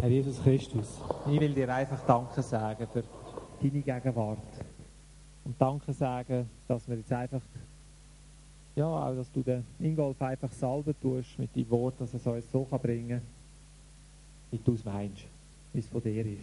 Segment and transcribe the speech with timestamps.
[0.00, 0.98] Herr Jesus Christus,
[1.30, 3.04] ich will dir einfach Danke sagen für
[3.60, 4.38] deine Gegenwart.
[5.44, 7.42] Und Danke sagen, dass wir jetzt einfach,
[8.76, 12.26] ja, auch, dass du den Ingolf einfach salben tust mit deinem Wort, dass er es
[12.26, 13.22] uns so kann bringen kann,
[14.52, 15.24] wie du es meinst,
[15.74, 16.40] wie es von dir ist.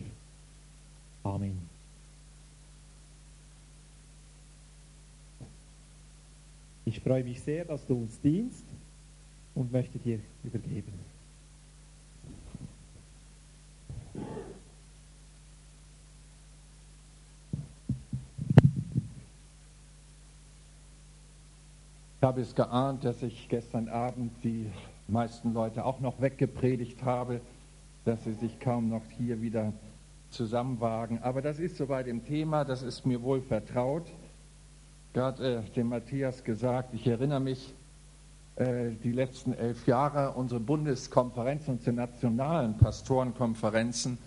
[1.24, 1.58] Amen.
[6.86, 8.66] Ich freue mich sehr, dass du uns dienst
[9.56, 11.07] und möchte dir übergeben.
[22.28, 24.70] Habe es geahnt, dass ich gestern Abend die
[25.08, 27.40] meisten Leute auch noch weggepredigt habe,
[28.04, 29.72] dass sie sich kaum noch hier wieder
[30.30, 31.24] zusammenwagen.
[31.24, 34.04] Aber das ist so bei dem Thema, das ist mir wohl vertraut.
[35.14, 37.74] Gerade äh, dem Matthias gesagt, ich erinnere mich,
[38.58, 44.18] äh, die letzten elf Jahre, unsere Bundeskonferenzen, unsere nationalen Pastorenkonferenzen,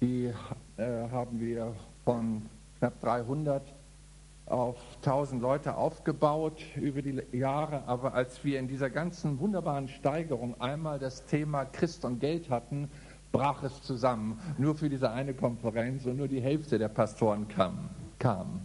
[0.00, 0.32] die
[0.78, 2.42] äh, haben wir von
[2.80, 3.62] knapp 300
[4.46, 7.82] auf 1000 Leute aufgebaut über die Jahre.
[7.86, 12.88] Aber als wir in dieser ganzen wunderbaren Steigerung einmal das Thema Christ und Geld hatten,
[13.32, 14.40] brach es zusammen.
[14.56, 17.90] Nur für diese eine Konferenz und nur die Hälfte der Pastoren kam.
[18.18, 18.62] kam.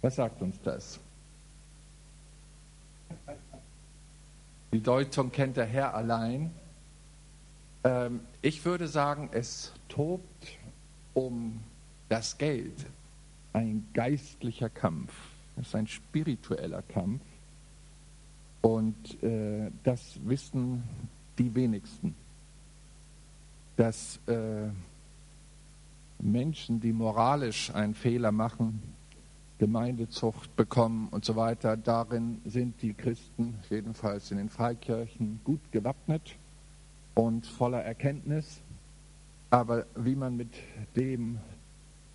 [0.00, 0.98] Was sagt uns das?
[4.72, 6.50] Die Deutung kennt der Herr allein.
[7.84, 10.58] Ähm, ich würde sagen, es tobt
[11.12, 11.60] um
[12.08, 12.86] das Geld
[13.52, 15.12] ein geistlicher Kampf.
[15.56, 17.22] Es ist ein spiritueller Kampf.
[18.62, 20.82] Und äh, das wissen
[21.38, 22.14] die wenigsten.
[23.76, 24.68] Dass äh,
[26.18, 28.80] Menschen, die moralisch einen Fehler machen,
[29.58, 31.76] Gemeindezucht bekommen und so weiter.
[31.76, 36.36] Darin sind die Christen, jedenfalls in den Freikirchen, gut gewappnet
[37.14, 38.60] und voller Erkenntnis.
[39.50, 40.48] Aber wie man mit
[40.96, 41.38] dem,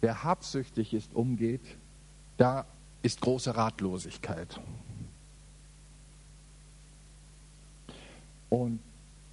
[0.02, 1.62] der habsüchtig ist, umgeht,
[2.38, 2.66] da
[3.02, 4.60] ist große Ratlosigkeit.
[8.50, 8.80] Und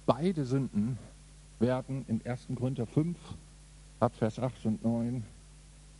[0.05, 0.97] beide Sünden
[1.59, 2.47] werden im 1.
[2.55, 3.17] Korinther 5,
[3.99, 5.23] ab Vers 8 und 9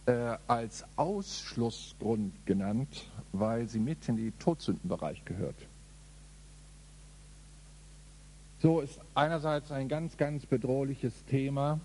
[0.05, 5.55] äh, als Ausschlussgrund genannt, weil sie mit in den Todsündenbereich gehört.
[8.61, 11.79] So ist einerseits ein ganz, ganz bedrohliches Thema,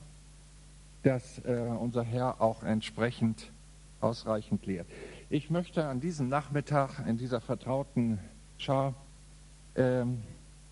[1.03, 3.51] das äh, unser Herr auch entsprechend
[4.01, 4.87] ausreichend lehrt.
[5.29, 8.19] Ich möchte an diesem Nachmittag in dieser vertrauten
[8.59, 8.95] Schar
[9.75, 10.05] äh,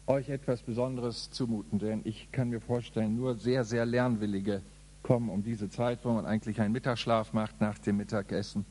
[0.06, 4.62] euch etwas Besonderes zumuten, denn ich kann mir vorstellen, nur sehr, sehr lernwillige
[5.02, 8.64] kommen um diese Zeit, wo man eigentlich einen Mittagsschlaf macht nach dem Mittagessen.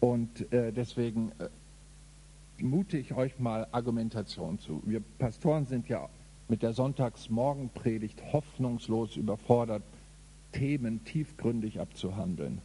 [0.00, 1.48] Und äh, deswegen äh,
[2.62, 4.82] mute ich euch mal Argumentation zu.
[4.86, 6.08] Wir Pastoren sind ja
[6.48, 9.82] mit der Sonntagsmorgenpredigt hoffnungslos überfordert,
[10.52, 12.60] Themen tiefgründig abzuhandeln,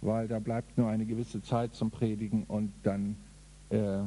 [0.00, 3.16] weil da bleibt nur eine gewisse Zeit zum Predigen und dann,
[3.70, 4.00] äh,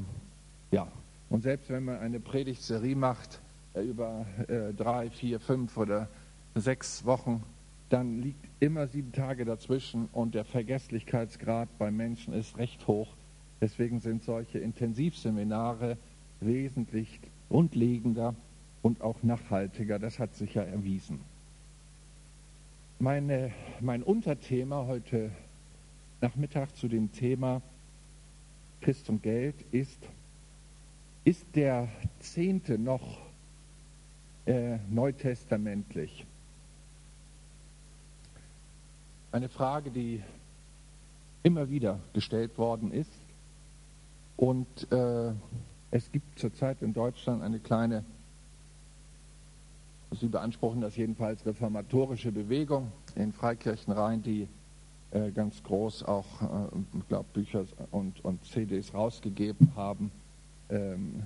[0.72, 0.88] ja,
[1.30, 3.42] und selbst wenn man eine Predigtserie macht
[3.74, 6.08] äh, über äh, drei, vier, fünf oder
[6.56, 7.44] sechs Wochen,
[7.90, 13.08] dann liegt immer sieben Tage dazwischen und der Vergesslichkeitsgrad bei Menschen ist recht hoch.
[13.62, 15.98] Deswegen sind solche Intensivseminare
[16.42, 18.36] wesentlich grundlegender
[18.82, 20.00] und auch nachhaltiger.
[20.00, 21.20] Das hat sich ja erwiesen.
[23.00, 25.32] Meine, mein Unterthema heute
[26.22, 27.62] Nachmittag zu dem Thema
[28.82, 30.00] Christ und Geld ist,
[31.24, 33.20] ist der Zehnte noch
[34.46, 36.26] äh, neutestamentlich?
[39.38, 40.22] eine Frage, die
[41.44, 43.12] immer wieder gestellt worden ist.
[44.36, 45.32] Und äh,
[45.92, 48.04] es gibt zurzeit in Deutschland eine kleine,
[50.12, 54.48] Sie beanspruchen das jedenfalls, reformatorische Bewegung in Freikirchenreihen, die
[55.12, 60.12] äh, ganz groß auch, äh, glaube, Bücher und, und CDs rausgegeben haben.
[60.70, 61.24] Ähm,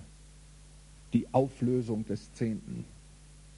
[1.13, 2.85] die Auflösung des Zehnten.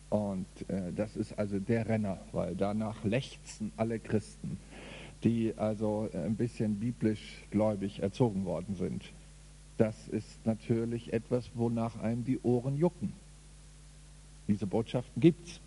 [0.09, 4.57] Und äh, das ist also der Renner, weil danach lechzen alle Christen,
[5.23, 9.03] die also ein bisschen biblisch gläubig erzogen worden sind.
[9.77, 13.13] Das ist natürlich etwas, wonach einem die Ohren jucken.
[14.47, 15.61] Diese Botschaften gibt es.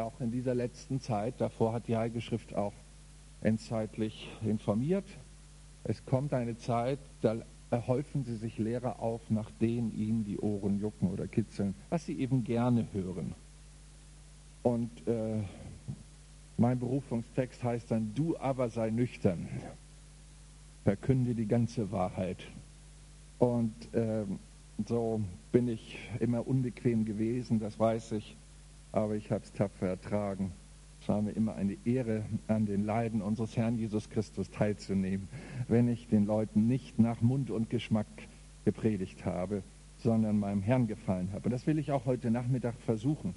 [0.00, 2.72] Auch in dieser letzten Zeit, davor hat die Heilige Schrift auch
[3.42, 5.04] endzeitlich informiert.
[5.84, 7.36] Es kommt eine Zeit, da
[7.86, 12.18] häufen sie sich Lehrer auf, nach denen ihnen die Ohren jucken oder kitzeln, was sie
[12.18, 13.34] eben gerne hören.
[14.62, 15.42] Und äh,
[16.56, 19.48] mein Berufungstext heißt dann, du aber sei nüchtern,
[20.84, 22.38] verkünde die ganze Wahrheit.
[23.38, 24.24] Und äh,
[24.86, 25.20] so
[25.52, 28.36] bin ich immer unbequem gewesen, das weiß ich,
[28.92, 30.52] aber ich habe es tapfer ertragen.
[31.00, 35.28] Es war mir immer eine Ehre, an den Leiden unseres Herrn Jesus Christus teilzunehmen,
[35.68, 38.06] wenn ich den Leuten nicht nach Mund und Geschmack
[38.64, 39.62] gepredigt habe,
[39.98, 41.44] sondern meinem Herrn gefallen habe.
[41.44, 43.34] Und das will ich auch heute Nachmittag versuchen.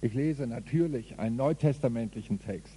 [0.00, 2.76] Ich lese natürlich einen neutestamentlichen Text.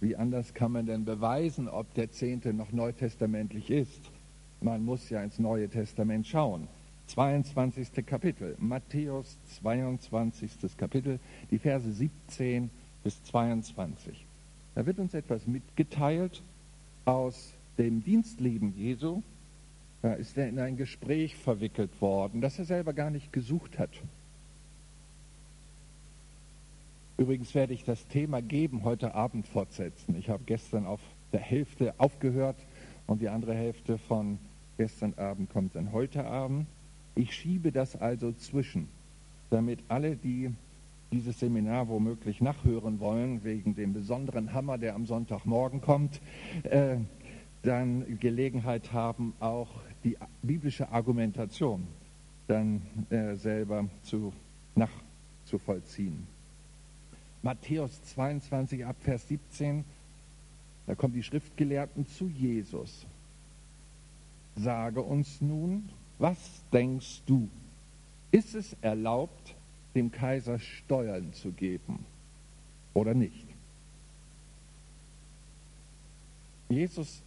[0.00, 4.10] Wie anders kann man denn beweisen, ob der Zehnte noch neutestamentlich ist?
[4.60, 6.68] Man muss ja ins Neue Testament schauen.
[7.06, 8.04] 22.
[8.04, 10.76] Kapitel, Matthäus 22.
[10.76, 11.18] Kapitel,
[11.50, 12.70] die Verse 17
[13.04, 14.26] bis 22.
[14.74, 16.42] Da wird uns etwas mitgeteilt
[17.04, 19.22] aus dem Dienstleben Jesu.
[20.02, 23.90] Da ist er in ein Gespräch verwickelt worden, das er selber gar nicht gesucht hat.
[27.16, 30.16] Übrigens werde ich das Thema Geben heute Abend fortsetzen.
[30.18, 31.00] Ich habe gestern auf
[31.32, 32.56] der Hälfte aufgehört
[33.06, 34.38] und die andere Hälfte von
[34.76, 36.66] gestern Abend kommt dann heute Abend.
[37.16, 38.88] Ich schiebe das also zwischen,
[39.48, 40.50] damit alle, die
[41.10, 46.20] dieses Seminar womöglich nachhören wollen, wegen dem besonderen Hammer, der am Sonntagmorgen kommt,
[46.64, 46.96] äh,
[47.62, 49.68] dann Gelegenheit haben, auch
[50.04, 51.86] die biblische Argumentation
[52.48, 54.32] dann äh, selber zu,
[54.74, 56.26] nachzuvollziehen.
[57.42, 59.84] Matthäus 22 ab Vers 17,
[60.86, 63.06] da kommen die Schriftgelehrten zu Jesus.
[64.54, 67.48] Sage uns nun, was denkst du?
[68.30, 69.54] Ist es erlaubt,
[69.96, 72.04] dem Kaiser Steuern zu geben
[72.92, 73.46] oder nicht.
[76.68, 77.22] Jesus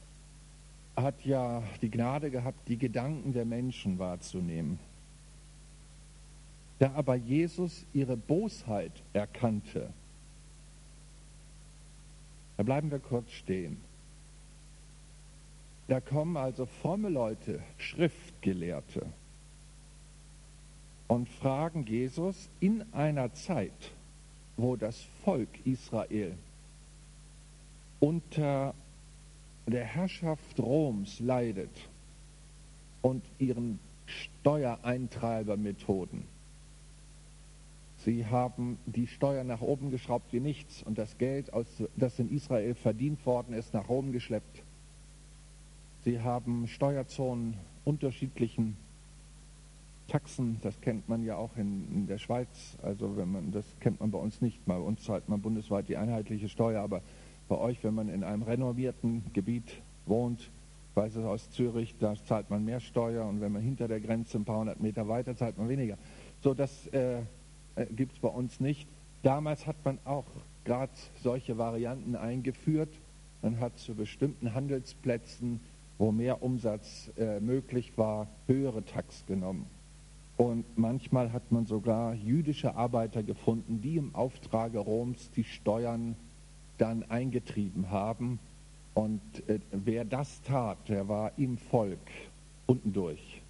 [0.95, 4.79] hat ja die Gnade gehabt, die Gedanken der Menschen wahrzunehmen.
[6.77, 9.89] Da aber Jesus ihre Bosheit erkannte,
[12.57, 13.77] da bleiben wir kurz stehen.
[15.89, 19.07] Da kommen also fromme Leute, Schriftgelehrte,
[21.07, 23.91] und fragen Jesus in einer Zeit,
[24.55, 26.37] wo das Volk Israel
[27.99, 28.75] unter
[29.65, 31.75] der Herrschaft Roms leidet
[33.01, 36.21] und ihren Steuereintreibermethoden.
[38.05, 41.49] Sie haben die Steuer nach oben geschraubt wie nichts und das Geld,
[41.97, 44.61] das in Israel verdient worden ist, nach Rom geschleppt.
[46.05, 48.77] Sie haben Steuerzonen unterschiedlichen
[50.07, 53.99] Taxen, das kennt man ja auch in, in, der Schweiz, also wenn man, das kennt
[53.99, 54.65] man bei uns nicht.
[54.65, 57.01] Bei uns zahlt man bundesweit die einheitliche Steuer, aber
[57.47, 60.49] bei euch, wenn man in einem renovierten Gebiet wohnt,
[60.95, 64.37] weiß es aus Zürich, da zahlt man mehr Steuer und wenn man hinter der Grenze
[64.37, 65.97] ein paar hundert Meter weiter, zahlt man weniger.
[66.41, 67.19] So, das äh,
[67.75, 68.87] äh, gibt es bei uns nicht.
[69.21, 70.25] Damals hat man auch
[70.63, 70.91] gerade
[71.21, 72.89] solche Varianten eingeführt.
[73.41, 75.59] Man hat zu bestimmten Handelsplätzen,
[75.99, 79.67] wo mehr Umsatz äh, möglich war, höhere Tax genommen.
[80.37, 86.15] Und manchmal hat man sogar jüdische Arbeiter gefunden, die im Auftrage Roms die Steuern
[86.77, 88.39] dann eingetrieben haben.
[88.93, 91.99] Und äh, wer das tat, der war im Volk
[92.65, 93.41] unten durch.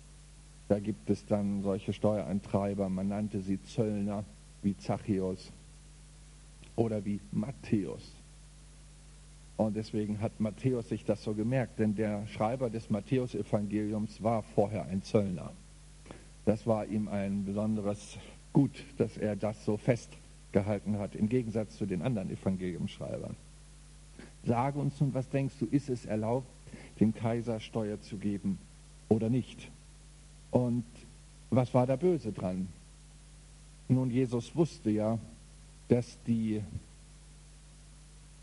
[0.68, 4.24] Da gibt es dann solche Steuereintreiber, man nannte sie Zöllner,
[4.64, 5.52] wie Zachäus
[6.76, 8.12] oder wie Matthäus.
[9.60, 14.86] Und deswegen hat Matthäus sich das so gemerkt, denn der Schreiber des Matthäusevangeliums war vorher
[14.86, 15.52] ein Zöllner.
[16.46, 18.18] Das war ihm ein besonderes
[18.54, 23.36] Gut, dass er das so festgehalten hat, im Gegensatz zu den anderen Evangeliumschreibern.
[24.46, 26.48] Sage uns nun, was denkst du, ist es erlaubt,
[27.02, 28.60] dem Kaiser Steuer zu geben
[29.10, 29.70] oder nicht?
[30.52, 30.86] Und
[31.50, 32.70] was war da böse dran?
[33.90, 35.20] Nun, Jesus wusste ja,
[35.90, 36.62] dass die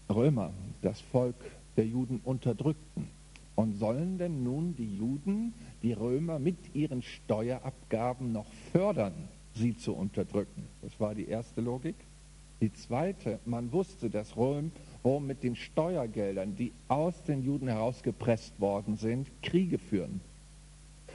[0.09, 1.37] Römer das Volk
[1.77, 3.09] der Juden unterdrückten.
[3.55, 9.15] Und sollen denn nun die Juden die Römer mit ihren Steuerabgaben noch fördern,
[9.55, 10.65] sie zu unterdrücken?
[10.83, 11.95] Das war die erste Logik.
[12.61, 14.73] Die zweite, man wusste, dass Rom,
[15.05, 20.21] Rom mit den Steuergeldern, die aus den Juden herausgepresst worden sind, Kriege führen.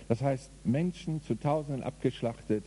[0.07, 2.65] Das heißt, Menschen zu Tausenden abgeschlachtet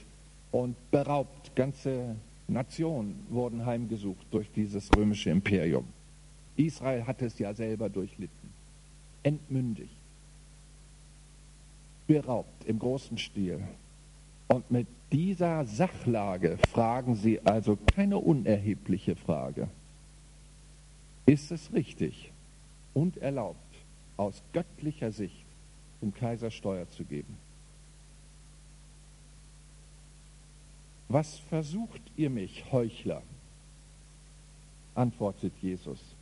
[0.51, 1.55] und beraubt.
[1.55, 2.17] Ganze
[2.49, 5.85] Nationen wurden heimgesucht durch dieses römische Imperium.
[6.57, 8.55] Israel hatte es ja selber durchlitten
[9.25, 9.97] entmündigt,
[12.07, 13.61] beraubt im großen Stil.
[14.47, 19.69] Und mit dieser Sachlage fragen Sie also keine unerhebliche Frage.
[21.27, 22.31] Ist es richtig
[22.93, 23.59] und erlaubt,
[24.17, 25.45] aus göttlicher Sicht
[26.03, 27.37] dem Kaiser Steuer zu geben?
[31.09, 33.23] Was versucht ihr mich, Heuchler?
[34.95, 36.14] antwortet Jesus.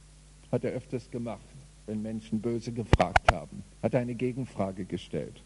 [0.53, 1.41] Hat er öfters gemacht
[1.87, 5.43] wenn Menschen böse gefragt haben, hat eine Gegenfrage gestellt.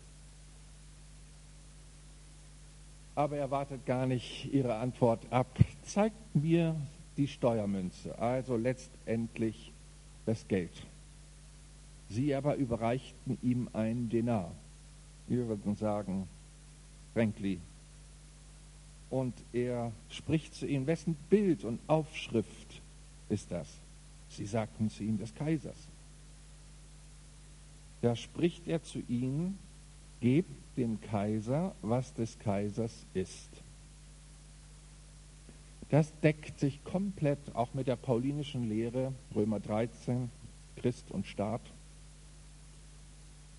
[3.14, 5.46] Aber er wartet gar nicht ihre Antwort ab.
[5.82, 6.76] Zeigt mir
[7.16, 9.72] die Steuermünze, also letztendlich
[10.26, 10.70] das Geld.
[12.10, 14.52] Sie aber überreichten ihm einen Denar.
[15.28, 16.28] Wir würden sagen,
[17.14, 17.58] Frankly.
[19.08, 22.82] Und er spricht zu ihnen, wessen Bild und Aufschrift
[23.30, 23.68] ist das?
[24.36, 25.76] Sie sagten zu ihm des Kaisers.
[28.02, 29.58] Da spricht er zu ihnen,
[30.20, 33.48] gebt dem Kaiser, was des Kaisers ist.
[35.88, 40.30] Das deckt sich komplett auch mit der paulinischen Lehre, Römer 13,
[40.76, 41.60] Christ und Staat.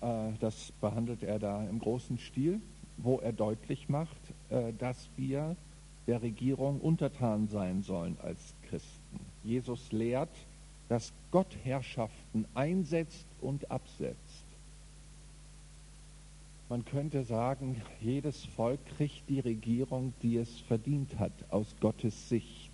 [0.00, 2.60] Äh, das behandelt er da im großen Stil,
[2.98, 4.20] wo er deutlich macht,
[4.50, 5.56] äh, dass wir
[6.06, 9.20] der Regierung untertan sein sollen als Christen.
[9.44, 10.30] Jesus lehrt,
[10.88, 14.44] dass Gott Herrschaften einsetzt und absetzt.
[16.68, 22.70] Man könnte sagen, jedes Volk kriegt die Regierung, die es verdient hat, aus Gottes Sicht.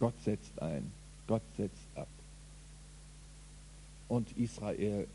[0.00, 0.90] Gott setzt ein,
[1.26, 2.08] Gott setzt ab.
[4.08, 5.06] Und Israel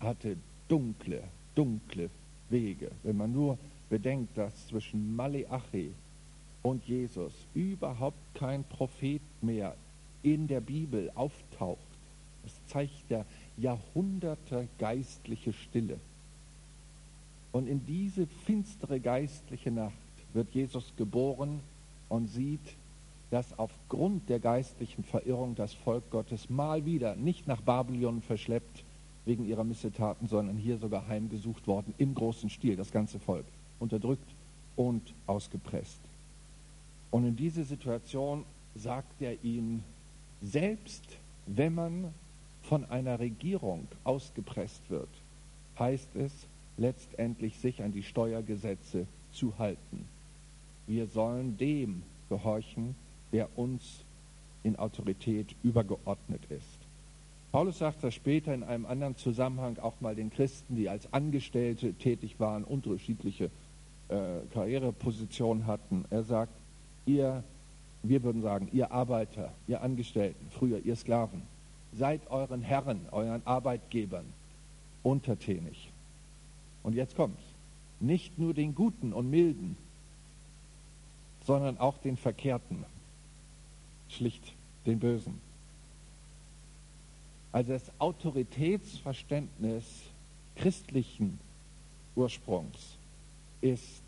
[0.00, 0.36] hatte
[0.68, 1.22] dunkle,
[1.54, 2.10] dunkle
[2.50, 2.90] Wege.
[3.02, 3.58] Wenn man nur
[3.88, 5.92] bedenkt, dass zwischen Maleachi
[6.68, 9.74] und Jesus überhaupt kein Prophet mehr
[10.22, 11.78] in der Bibel auftaucht.
[12.42, 13.24] Das zeigt ja
[13.56, 15.98] Jahrhunderte geistliche Stille.
[17.52, 19.94] Und in diese finstere geistliche Nacht
[20.34, 21.60] wird Jesus geboren
[22.10, 22.76] und sieht,
[23.30, 28.84] dass aufgrund der geistlichen Verirrung das Volk Gottes mal wieder nicht nach Babylon verschleppt
[29.24, 33.46] wegen ihrer Missetaten, sondern hier sogar heimgesucht worden im großen Stil, das ganze Volk,
[33.78, 34.34] unterdrückt
[34.76, 36.07] und ausgepresst.
[37.10, 39.82] Und in diese Situation sagt er ihnen,
[40.42, 41.04] selbst
[41.46, 42.12] wenn man
[42.62, 45.08] von einer Regierung ausgepresst wird,
[45.78, 46.32] heißt es
[46.76, 50.06] letztendlich, sich an die Steuergesetze zu halten.
[50.86, 52.94] Wir sollen dem gehorchen,
[53.32, 54.04] der uns
[54.62, 56.78] in Autorität übergeordnet ist.
[57.52, 61.94] Paulus sagt das später in einem anderen Zusammenhang auch mal den Christen, die als Angestellte
[61.94, 63.50] tätig waren, unterschiedliche
[64.08, 66.04] äh, Karrierepositionen hatten.
[66.10, 66.52] Er sagt,
[67.08, 67.42] ihr,
[68.02, 71.42] wir würden sagen, ihr Arbeiter, ihr Angestellten, früher ihr Sklaven,
[71.92, 74.26] seid euren Herren, euren Arbeitgebern
[75.02, 75.90] untertänig.
[76.82, 77.42] Und jetzt kommt's.
[78.00, 79.76] Nicht nur den Guten und Milden,
[81.44, 82.84] sondern auch den Verkehrten,
[84.08, 84.54] schlicht
[84.86, 85.40] den Bösen.
[87.50, 89.84] Also das Autoritätsverständnis
[90.54, 91.40] christlichen
[92.14, 92.98] Ursprungs
[93.60, 94.04] ist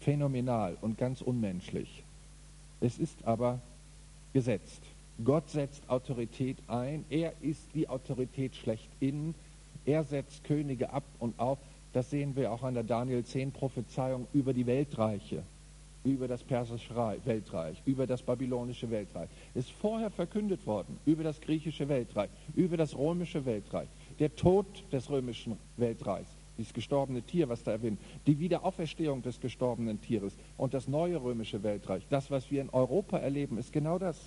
[0.00, 2.04] phänomenal und ganz unmenschlich.
[2.80, 3.60] Es ist aber
[4.32, 4.82] gesetzt.
[5.22, 7.04] Gott setzt Autorität ein.
[7.10, 9.34] Er ist die Autorität schlechthin.
[9.84, 11.58] Er setzt Könige ab und auf.
[11.92, 15.42] Das sehen wir auch an der Daniel 10 Prophezeiung über die Weltreiche,
[16.04, 16.94] über das persische
[17.24, 19.28] Weltreich, über das babylonische Weltreich.
[19.54, 23.88] Ist vorher verkündet worden über das griechische Weltreich, über das römische Weltreich.
[24.20, 30.00] Der Tod des römischen Weltreichs, dieses gestorbene Tier, was da erwähnt, die Wiederauferstehung des gestorbenen
[30.00, 34.18] Tieres und das neue römische Weltreich, das, was wir in Europa erleben, ist genau das.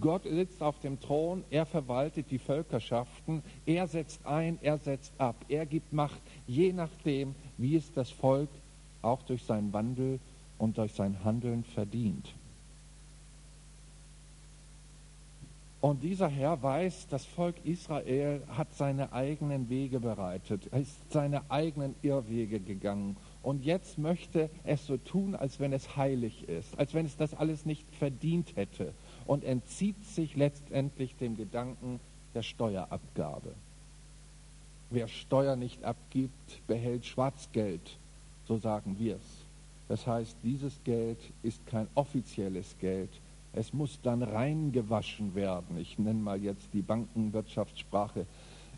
[0.00, 5.34] Gott sitzt auf dem Thron, er verwaltet die Völkerschaften, er setzt ein, er setzt ab,
[5.48, 8.48] er gibt Macht, je nachdem, wie es das Volk
[9.02, 10.20] auch durch seinen Wandel
[10.58, 12.32] und durch sein Handeln verdient.
[15.82, 21.96] Und dieser Herr weiß, das Volk Israel hat seine eigenen Wege bereitet, ist seine eigenen
[22.02, 23.16] Irrwege gegangen.
[23.42, 27.34] Und jetzt möchte es so tun, als wenn es heilig ist, als wenn es das
[27.34, 28.92] alles nicht verdient hätte
[29.26, 31.98] und entzieht sich letztendlich dem Gedanken
[32.32, 33.52] der Steuerabgabe.
[34.90, 37.98] Wer Steuer nicht abgibt, behält Schwarzgeld,
[38.46, 39.44] so sagen wir es.
[39.88, 43.10] Das heißt, dieses Geld ist kein offizielles Geld.
[43.52, 45.76] Es muss dann reingewaschen werden.
[45.78, 48.26] Ich nenne mal jetzt die Bankenwirtschaftssprache.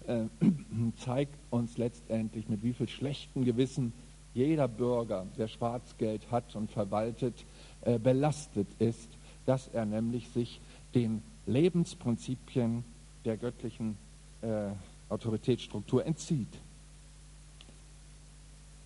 [0.07, 0.25] Äh,
[0.97, 3.93] zeigt uns letztendlich, mit wie viel schlechten Gewissen
[4.35, 7.45] jeder Bürger, der Schwarzgeld hat und verwaltet,
[7.83, 9.11] äh, belastet ist
[9.47, 10.61] dass er nämlich sich
[10.95, 12.85] den Lebensprinzipien
[13.25, 13.97] der göttlichen
[14.43, 14.71] äh,
[15.09, 16.61] Autoritätsstruktur entzieht.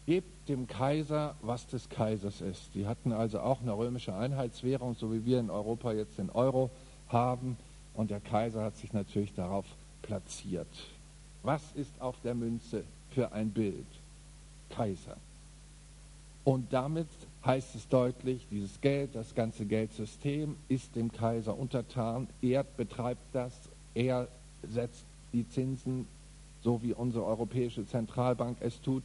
[0.08, 2.74] Gebt dem Kaiser, was des Kaisers ist.
[2.74, 6.70] Die hatten also auch eine römische Einheitswährung, so wie wir in Europa jetzt den Euro
[7.08, 7.58] haben.
[7.92, 9.66] Und der Kaiser hat sich natürlich darauf
[10.00, 10.66] platziert.
[11.42, 13.84] Was ist auf der Münze für ein Bild?
[14.70, 15.18] Kaiser.
[16.42, 17.08] Und damit
[17.44, 22.28] heißt es deutlich, dieses Geld, das ganze Geldsystem ist dem Kaiser untertan.
[22.40, 23.52] Er betreibt das,
[23.94, 24.26] er
[24.62, 26.06] setzt die Zinsen,
[26.62, 29.04] so wie unsere Europäische Zentralbank es tut.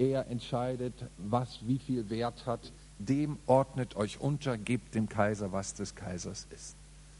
[0.00, 2.72] Er entscheidet, was wie viel Wert hat.
[2.98, 6.74] dem ordnet euch unter, gebt dem Kaiser, was des Kaisers ist.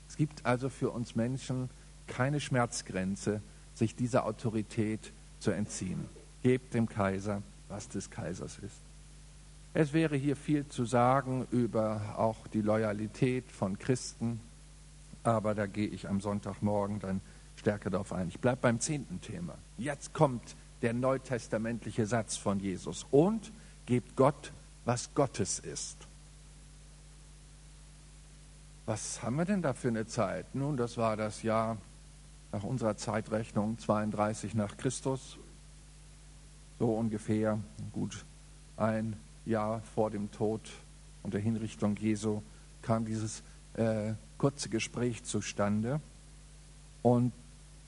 [0.09, 1.69] Es gibt also für uns Menschen
[2.07, 3.43] keine Schmerzgrenze,
[3.75, 6.09] sich dieser Autorität zu entziehen.
[6.43, 8.77] Gebt dem Kaiser, was des Kaisers ist.
[9.75, 14.41] Es wäre hier viel zu sagen über auch die Loyalität von Christen,
[15.23, 17.21] aber da gehe ich am Sonntagmorgen dann
[17.57, 18.29] stärker darauf ein.
[18.29, 19.55] Ich bleibe beim zehnten Thema.
[19.77, 23.07] Jetzt kommt der neutestamentliche Satz von Jesus.
[23.11, 23.53] Und
[23.87, 24.53] gebt Gott,
[24.85, 25.97] was Gottes ist.
[28.87, 30.55] Was haben wir denn da für eine Zeit?
[30.55, 31.77] Nun, das war das Jahr
[32.53, 35.39] nach unserer Zeitrechnung 32 nach Christus,
[36.79, 37.59] so ungefähr,
[37.93, 38.25] gut
[38.77, 40.61] ein Jahr vor dem Tod
[41.23, 42.43] und der Hinrichtung Jesu
[42.83, 43.43] kam dieses
[43.75, 46.01] äh, kurze Gespräch zustande.
[47.03, 47.33] Und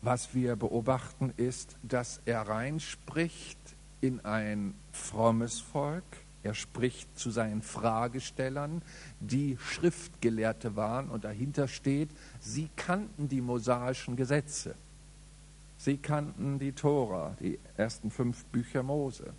[0.03, 3.59] was wir beobachten ist, dass er reinspricht
[4.01, 6.05] in ein frommes Volk.
[6.43, 8.83] Er spricht zu seinen Fragestellern,
[9.21, 14.75] die Schriftgelehrte waren und dahinter steht, sie kannten die mosaischen Gesetze.
[15.79, 19.33] Sie kannten die Tora, die ersten fünf Bücher Mose.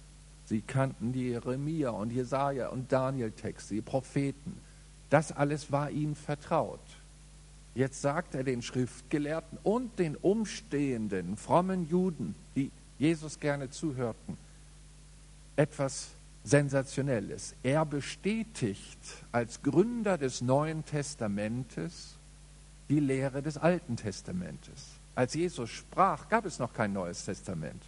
[0.45, 4.57] Sie kannten die Jeremia und Jesaja und Daniel-Texte, die Propheten.
[5.09, 6.79] Das alles war ihnen vertraut.
[7.75, 14.37] Jetzt sagt er den Schriftgelehrten und den umstehenden frommen Juden, die Jesus gerne zuhörten,
[15.55, 16.09] etwas
[16.43, 17.55] Sensationelles.
[17.63, 18.99] Er bestätigt
[19.31, 22.15] als Gründer des Neuen Testamentes
[22.89, 24.85] die Lehre des Alten Testamentes.
[25.15, 27.81] Als Jesus sprach, gab es noch kein Neues Testament.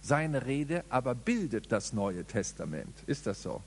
[0.00, 2.94] Seine Rede aber bildet das Neue Testament.
[3.06, 3.62] Ist das so?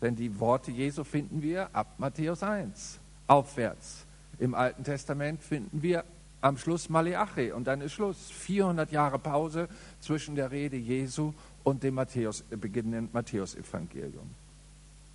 [0.00, 4.06] Denn die Worte Jesu finden wir ab Matthäus 1 aufwärts.
[4.38, 6.04] Im Alten Testament finden wir
[6.40, 8.30] am Schluss Maleachi und dann ist Schluss.
[8.30, 9.68] 400 Jahre Pause
[10.00, 11.32] zwischen der Rede Jesu
[11.64, 14.30] und dem Matthäus, äh, beginnenden Matthäusevangelium.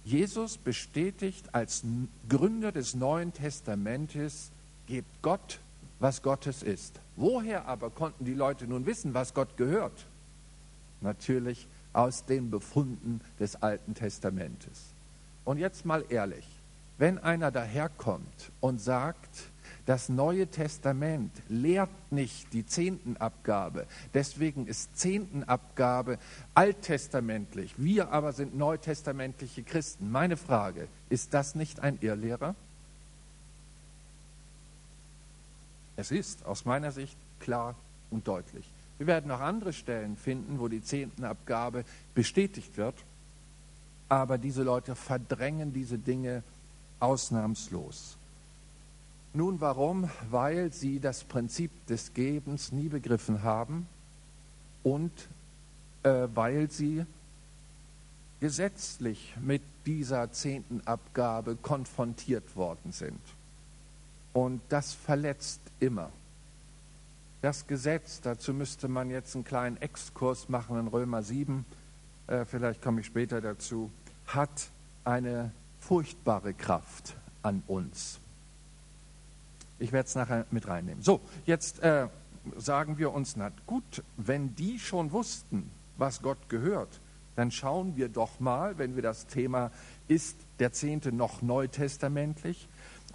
[0.04, 1.84] Jesus bestätigt als
[2.28, 4.52] Gründer des Neuen Testamentes,
[4.86, 5.60] gebt Gott,
[6.00, 7.00] was Gottes ist.
[7.16, 10.06] Woher aber konnten die Leute nun wissen, was Gott gehört?
[11.00, 14.94] Natürlich aus den Befunden des Alten Testamentes.
[15.46, 16.46] Und jetzt mal ehrlich,
[17.04, 19.52] wenn einer daherkommt und sagt,
[19.86, 26.18] das Neue Testament lehrt nicht die Zehntenabgabe, deswegen ist Zehntenabgabe
[26.54, 30.12] alttestamentlich, wir aber sind neutestamentliche Christen.
[30.14, 32.56] Meine Frage, ist das nicht ein Irrlehrer?
[35.98, 37.76] Es ist aus meiner Sicht klar
[38.12, 38.66] und deutlich.
[38.98, 41.84] Wir werden noch andere Stellen finden, wo die Zehntenabgabe
[42.16, 42.96] bestätigt wird,
[44.08, 46.44] aber diese Leute verdrängen diese Dinge
[47.04, 48.18] ausnahmslos.
[49.34, 50.10] Nun warum?
[50.30, 53.88] Weil sie das Prinzip des Gebens nie begriffen haben
[54.84, 55.12] und
[56.04, 57.06] äh, weil sie
[58.40, 63.22] gesetzlich mit dieser zehnten Abgabe konfrontiert worden sind.
[64.34, 66.10] Und das verletzt immer.
[67.42, 71.66] Das Gesetz, dazu müsste man jetzt einen kleinen Exkurs machen in Römer 7,
[72.28, 73.92] äh, vielleicht komme ich später dazu,
[74.28, 74.70] hat
[75.04, 75.52] eine
[75.88, 78.20] furchtbare Kraft an uns.
[79.80, 81.04] Ich werde es nachher mit reinnehmen.
[81.04, 82.08] So, jetzt äh,
[82.58, 87.00] sagen wir uns, na gut, wenn die schon wussten, was Gott gehört,
[87.36, 89.72] dann schauen wir doch mal, wenn wir das Thema
[90.08, 92.68] ist der Zehnte noch neutestamentlich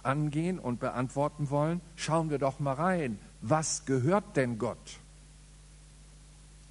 [0.03, 4.99] angehen und beantworten wollen, schauen wir doch mal rein, was gehört denn Gott?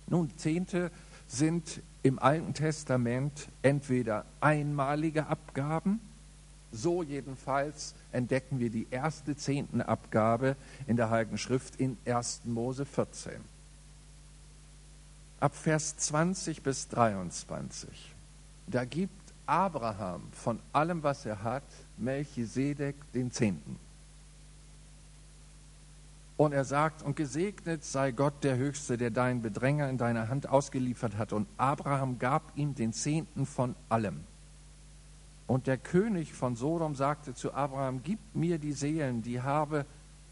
[0.07, 0.91] Nun, Zehnte
[1.27, 6.01] sind im Alten Testament entweder einmalige Abgaben,
[6.73, 12.43] so jedenfalls entdecken wir die erste Zehntenabgabe in der Heiligen Schrift in 1.
[12.45, 13.33] Mose 14.
[15.39, 18.15] Ab Vers 20 bis 23.
[18.67, 19.13] Da gibt
[19.45, 21.63] Abraham von allem, was er hat,
[21.99, 23.79] Melchisedek den Zehnten.
[26.39, 30.49] Und er sagt, und gesegnet sei Gott der Höchste, der deinen Bedränger in deiner Hand
[30.49, 31.33] ausgeliefert hat.
[31.33, 34.21] Und Abraham gab ihm den Zehnten von allem.
[35.49, 39.85] Und der König von Sodom sagte zu Abraham, gib mir die Seelen, die habe,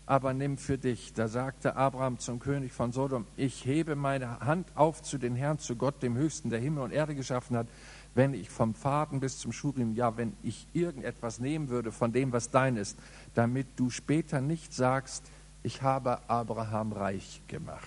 [0.07, 1.13] aber nimm für dich.
[1.13, 5.59] Da sagte Abraham zum König von Sodom, ich hebe meine Hand auf zu den Herrn,
[5.59, 7.67] zu Gott, dem Höchsten, der Himmel und Erde geschaffen hat,
[8.15, 12.31] wenn ich vom Faden bis zum Schurim, ja, wenn ich irgendetwas nehmen würde von dem,
[12.31, 12.97] was dein ist,
[13.35, 15.25] damit du später nicht sagst,
[15.67, 17.83] ich habe Abraham reich gemacht.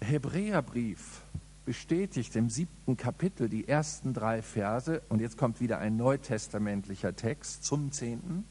[0.00, 1.20] Hebräerbrief
[1.66, 7.64] bestätigt im siebten Kapitel die ersten drei Verse, und jetzt kommt wieder ein neutestamentlicher Text
[7.64, 8.46] zum zehnten.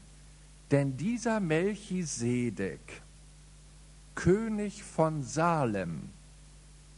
[0.70, 3.02] Denn dieser Melchisedek,
[4.14, 6.10] König von Salem,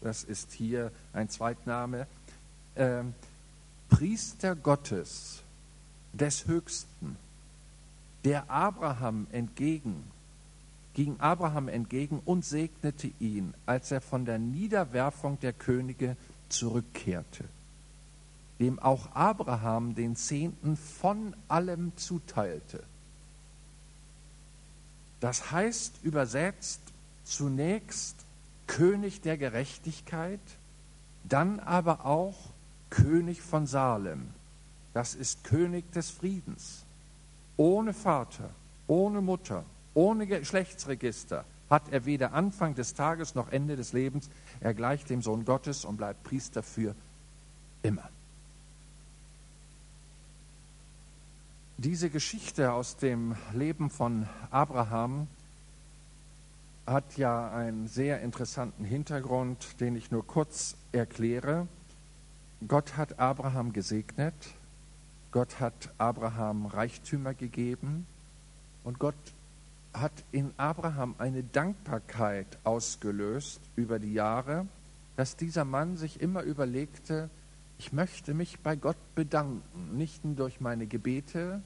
[0.02, 2.06] das ist hier ein Zweitname,
[2.74, 3.04] äh,
[3.88, 5.42] Priester Gottes
[6.12, 7.16] des Höchsten,
[8.28, 10.04] der Abraham entgegen,
[10.92, 16.14] ging Abraham entgegen und segnete ihn, als er von der Niederwerfung der Könige
[16.50, 17.44] zurückkehrte,
[18.60, 22.82] dem auch Abraham den Zehnten von allem zuteilte.
[25.20, 26.82] Das heißt übersetzt
[27.24, 28.26] zunächst
[28.66, 30.38] König der Gerechtigkeit,
[31.24, 32.36] dann aber auch
[32.90, 34.28] König von Salem.
[34.92, 36.84] Das ist König des Friedens.
[37.58, 38.50] Ohne Vater,
[38.86, 44.30] ohne Mutter, ohne Geschlechtsregister hat er weder Anfang des Tages noch Ende des Lebens.
[44.60, 46.94] Er gleicht dem Sohn Gottes und bleibt Priester für
[47.82, 48.08] immer.
[51.76, 55.28] Diese Geschichte aus dem Leben von Abraham
[56.86, 61.68] hat ja einen sehr interessanten Hintergrund, den ich nur kurz erkläre.
[62.66, 64.34] Gott hat Abraham gesegnet,
[65.30, 68.06] Gott hat Abraham Reichtümer gegeben
[68.82, 69.14] und Gott
[69.92, 74.66] hat in Abraham eine Dankbarkeit ausgelöst über die Jahre,
[75.16, 77.28] dass dieser Mann sich immer überlegte,
[77.78, 81.62] ich möchte mich bei Gott bedanken, nicht nur durch meine Gebete,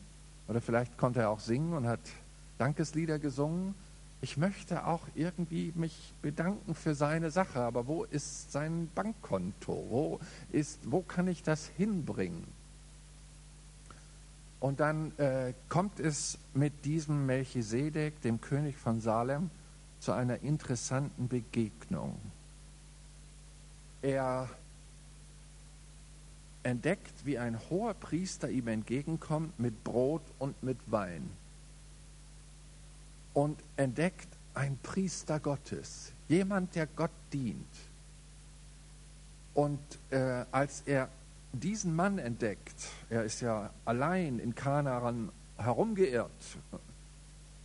[0.49, 2.01] oder vielleicht konnte er auch singen und hat
[2.59, 3.75] Dankeslieder gesungen,
[4.21, 9.87] ich möchte auch irgendwie mich bedanken für seine Sache, aber wo ist sein Bankkonto?
[9.91, 10.21] Wo,
[10.53, 12.45] ist, wo kann ich das hinbringen?
[14.63, 19.51] Und dann äh, kommt es mit diesem Melchisedek, dem König von Salem,
[19.99, 22.17] zu einer interessanten Begegnung.
[24.03, 24.49] Er
[26.63, 31.29] entdeckt, wie ein hoher Priester ihm entgegenkommt mit Brot und mit Wein
[33.35, 37.67] und entdeckt ein Priester Gottes, jemand, der Gott dient.
[39.55, 41.09] Und äh, als er
[41.53, 46.59] diesen Mann entdeckt, er ist ja allein in Kanaan herumgeirrt,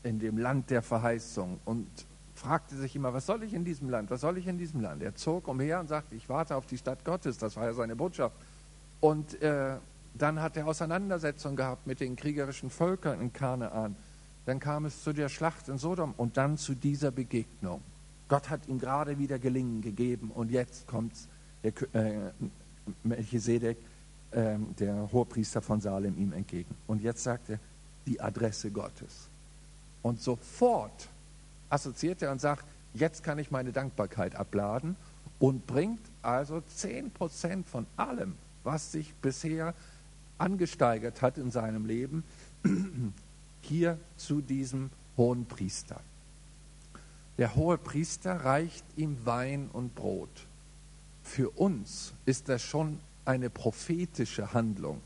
[0.03, 1.87] in dem Land der Verheißung und
[2.35, 5.01] fragte sich immer, was soll ich in diesem Land, was soll ich in diesem Land?
[5.01, 7.95] Er zog umher und sagte, ich warte auf die Stadt Gottes, das war ja seine
[7.95, 8.35] Botschaft.
[8.99, 9.77] Und äh,
[10.13, 13.95] dann hat er Auseinandersetzungen gehabt mit den kriegerischen Völkern in Kanaan.
[14.45, 17.81] Dann kam es zu der Schlacht in Sodom und dann zu dieser Begegnung.
[18.27, 21.13] Gott hat ihm gerade wieder Gelingen gegeben und jetzt kommt
[21.63, 21.71] äh,
[23.03, 23.77] Melchisedek,
[24.31, 26.75] äh, der Hohepriester von Salem, ihm entgegen.
[26.87, 27.59] Und jetzt sagt er
[28.05, 29.29] die Adresse Gottes.
[30.01, 31.09] Und sofort
[31.69, 34.95] assoziiert er und sagt, jetzt kann ich meine Dankbarkeit abladen
[35.39, 39.73] und bringt also 10% von allem, was sich bisher
[40.37, 42.23] angesteigert hat in seinem Leben,
[43.61, 45.99] hier zu diesem hohen Priester.
[47.37, 50.46] Der hohe Priester reicht ihm Wein und Brot.
[51.27, 55.01] Für uns ist das schon eine prophetische Handlung.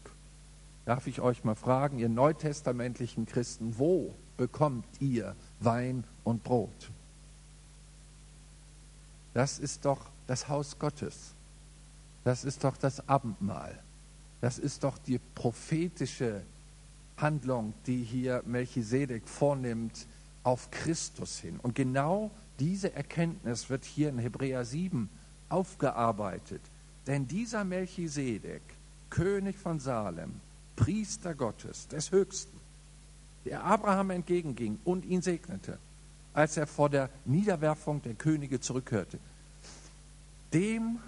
[0.85, 6.91] Darf ich euch mal fragen, ihr neutestamentlichen Christen, wo bekommt ihr Wein und Brot?
[9.33, 11.33] Das ist doch das Haus Gottes.
[12.23, 13.77] Das ist doch das Abendmahl.
[14.41, 16.43] Das ist doch die prophetische
[17.17, 20.07] Handlung, die hier Melchisedek vornimmt,
[20.43, 21.59] auf Christus hin.
[21.61, 25.09] Und genau diese Erkenntnis wird hier in Hebräer 7
[25.51, 26.61] aufgearbeitet.
[27.07, 28.61] Denn dieser Melchisedek,
[29.09, 30.33] König von Salem,
[30.75, 32.57] Priester Gottes, des Höchsten,
[33.45, 35.77] der Abraham entgegenging und ihn segnete,
[36.33, 39.19] als er vor der Niederwerfung der Könige zurückhörte,
[40.53, 40.99] dem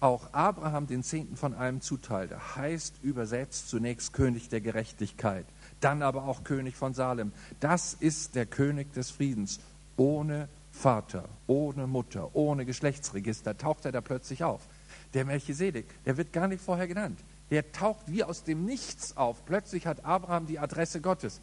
[0.00, 5.44] auch Abraham den Zehnten von allem zuteilte, heißt übersetzt zunächst König der Gerechtigkeit,
[5.80, 7.32] dann aber auch König von Salem.
[7.60, 9.58] Das ist der König des Friedens,
[9.96, 14.68] ohne Vater, ohne Mutter, ohne Geschlechtsregister, taucht er da plötzlich auf.
[15.12, 17.18] Der Melchisedek, der wird gar nicht vorher genannt.
[17.50, 19.44] Der taucht wie aus dem Nichts auf.
[19.44, 21.40] Plötzlich hat Abraham die Adresse Gottes.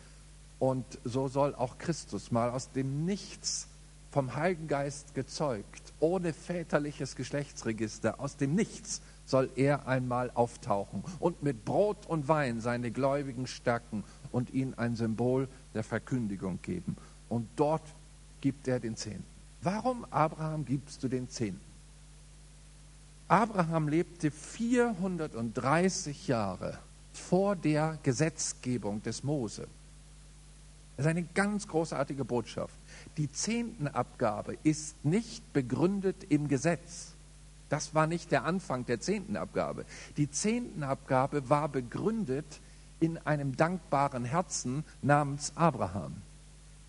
[0.57, 3.67] Und so soll auch Christus mal aus dem Nichts
[4.09, 11.43] vom Heiligen Geist gezeugt, ohne väterliches Geschlechtsregister, aus dem Nichts soll er einmal auftauchen und
[11.43, 16.95] mit Brot und Wein seine Gläubigen stärken und ihnen ein Symbol der Verkündigung geben.
[17.27, 17.83] Und dort
[18.41, 19.25] gibt er den Zehnten.
[19.61, 21.61] Warum, Abraham, gibst du den Zehnten?
[23.27, 26.77] Abraham lebte 430 Jahre
[27.11, 29.67] vor der Gesetzgebung des Mose.
[30.95, 32.75] Das ist eine ganz großartige Botschaft.
[33.17, 37.13] Die Zehntenabgabe ist nicht begründet im Gesetz.
[37.69, 39.85] Das war nicht der Anfang der Zehntenabgabe.
[40.17, 42.61] Die Zehntenabgabe war begründet
[42.99, 46.21] in einem dankbaren Herzen namens Abraham.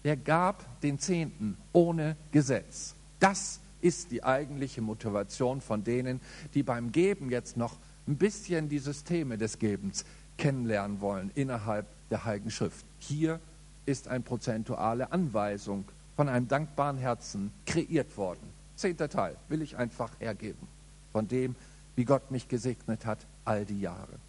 [0.06, 2.94] Er gab den Zehnten ohne Gesetz.
[3.18, 6.20] Das ist die eigentliche Motivation von denen,
[6.54, 10.04] die beim Geben jetzt noch ein bisschen die Systeme des Gebens
[10.38, 12.86] kennenlernen wollen innerhalb der Heiligen Schrift.
[13.00, 13.40] Hier
[13.84, 18.48] ist eine prozentuale Anweisung von einem dankbaren Herzen kreiert worden.
[18.76, 20.68] Zehnter Teil will ich einfach hergeben
[21.10, 21.56] von dem,
[21.96, 24.20] wie Gott mich gesegnet hat all die Jahre.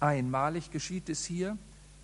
[0.00, 1.56] Einmalig geschieht es hier.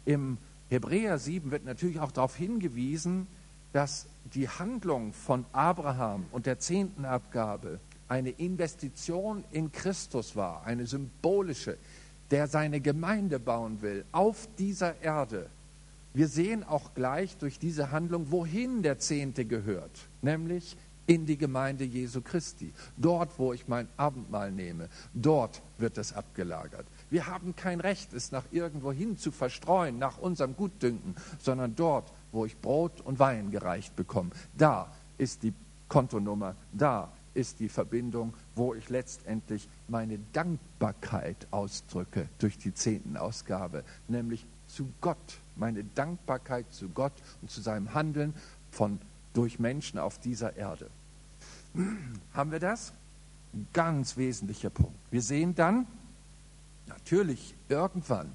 [0.05, 0.39] Im
[0.71, 3.27] Hebräer 7 wird natürlich auch darauf hingewiesen,
[3.73, 11.77] dass die Handlung von Abraham und der Zehntenabgabe eine Investition in Christus war, eine symbolische,
[12.31, 15.51] der seine Gemeinde bauen will auf dieser Erde.
[16.15, 21.85] Wir sehen auch gleich durch diese Handlung, wohin der Zehnte gehört, nämlich in die Gemeinde
[21.85, 22.73] Jesu Christi.
[22.97, 26.87] Dort, wo ich mein Abendmahl nehme, dort wird es abgelagert.
[27.11, 32.13] Wir haben kein Recht, es nach irgendwo hin zu verstreuen, nach unserem Gutdünken, sondern dort,
[32.33, 34.31] wo ich Brot und Wein gereicht bekomme.
[34.57, 35.53] Da ist die
[35.89, 43.85] Kontonummer, da ist die Verbindung, wo ich letztendlich meine Dankbarkeit ausdrücke durch die zehnten Ausgabe,
[44.09, 48.35] nämlich zu Gott, meine Dankbarkeit zu Gott und zu seinem Handeln
[48.71, 49.01] von,
[49.33, 50.89] durch Menschen auf dieser Erde.
[52.35, 52.93] Haben wir das?
[53.73, 54.97] Ganz wesentlicher Punkt.
[55.11, 55.87] Wir sehen dann
[56.91, 58.31] natürlich irgendwann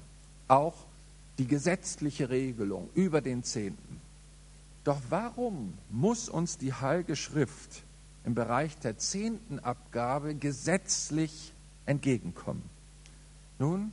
[0.48, 0.74] auch
[1.38, 4.00] die gesetzliche Regelung über den Zehnten.
[4.84, 7.82] Doch warum muss uns die Heilige Schrift
[8.24, 11.52] im Bereich der Zehntenabgabe gesetzlich
[11.84, 12.62] entgegenkommen?
[13.58, 13.92] Nun,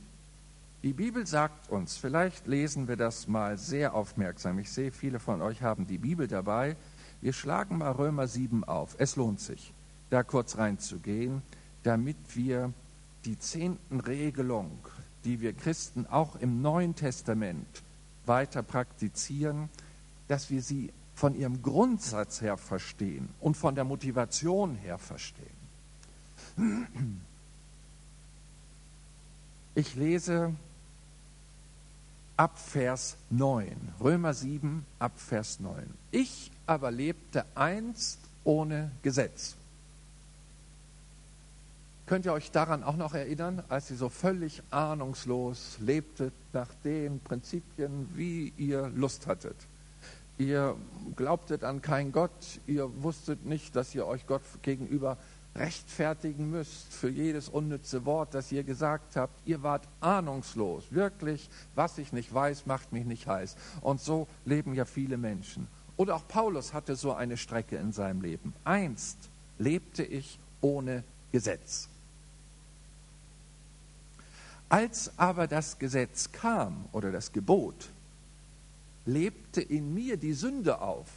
[0.82, 4.58] die Bibel sagt uns, vielleicht lesen wir das mal sehr aufmerksam.
[4.58, 6.76] Ich sehe, viele von euch haben die Bibel dabei.
[7.20, 8.94] Wir schlagen mal Römer 7 auf.
[8.98, 9.72] Es lohnt sich,
[10.10, 11.42] da kurz reinzugehen,
[11.82, 12.72] damit wir
[13.24, 14.78] die Zehntenregelung,
[15.24, 17.66] die wir Christen auch im Neuen Testament
[18.26, 19.68] weiter praktizieren,
[20.28, 25.46] dass wir sie von ihrem Grundsatz her verstehen und von der Motivation her verstehen.
[29.74, 30.54] Ich lese
[32.36, 35.84] ab Vers 9, Römer 7 ab Vers 9.
[36.10, 39.56] Ich aber lebte einst ohne Gesetz.
[42.06, 47.18] Könnt ihr euch daran auch noch erinnern, als ihr so völlig ahnungslos lebtet nach den
[47.20, 49.56] Prinzipien, wie ihr Lust hattet?
[50.36, 50.76] Ihr
[51.16, 55.16] glaubtet an keinen Gott, ihr wusstet nicht, dass ihr euch Gott gegenüber
[55.54, 59.40] rechtfertigen müsst für jedes unnütze Wort, das ihr gesagt habt.
[59.46, 63.56] Ihr wart ahnungslos, wirklich, was ich nicht weiß, macht mich nicht heiß.
[63.80, 65.68] Und so leben ja viele Menschen.
[65.96, 68.52] Und auch Paulus hatte so eine Strecke in seinem Leben.
[68.64, 71.88] Einst lebte ich ohne Gesetz.
[74.68, 77.90] Als aber das Gesetz kam oder das Gebot,
[79.06, 81.08] lebte in mir die Sünde auf.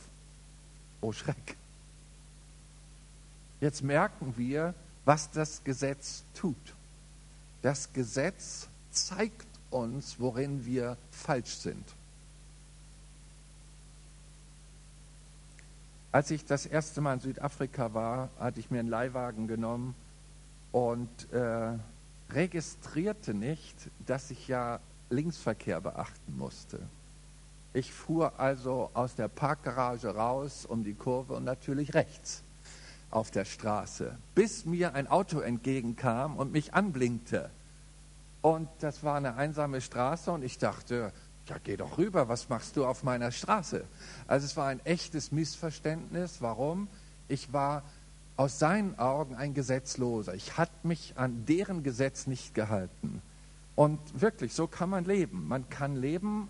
[1.02, 1.56] Oh Schreck.
[3.62, 4.74] Jetzt merken wir,
[5.06, 6.56] was das Gesetz tut.
[7.62, 11.84] Das Gesetz zeigt uns, worin wir falsch sind.
[16.12, 19.96] Als ich das erste Mal in Südafrika war, hatte ich mir einen Leihwagen genommen
[20.72, 21.74] und äh,
[22.32, 26.80] registrierte nicht, dass ich ja Linksverkehr beachten musste.
[27.74, 32.44] Ich fuhr also aus der Parkgarage raus um die Kurve und natürlich rechts
[33.12, 37.50] auf der Straße, bis mir ein Auto entgegenkam und mich anblinkte.
[38.42, 41.12] Und das war eine einsame Straße und ich dachte,
[41.48, 43.86] ja, geh doch rüber, was machst du auf meiner Straße?
[44.28, 46.42] Also es war ein echtes Missverständnis.
[46.42, 46.88] Warum?
[47.30, 47.84] Ich war
[48.38, 50.36] aus seinen Augen ein Gesetzloser.
[50.36, 53.22] Ich hatte mich an deren Gesetz nicht gehalten.
[53.76, 55.48] Und wirklich, so kann man leben.
[55.48, 56.48] Man kann leben,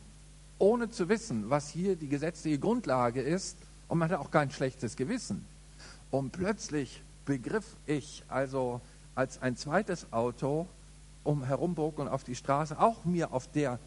[0.60, 3.58] ohne zu wissen, was hier die gesetzliche Grundlage ist.
[3.88, 5.46] Und man hat auch kein schlechtes Gewissen.
[6.12, 8.82] Und plötzlich begriff ich also,
[9.16, 10.68] als ein zweites Auto
[11.24, 13.80] um herumbog und auf die Straße auch mir auf der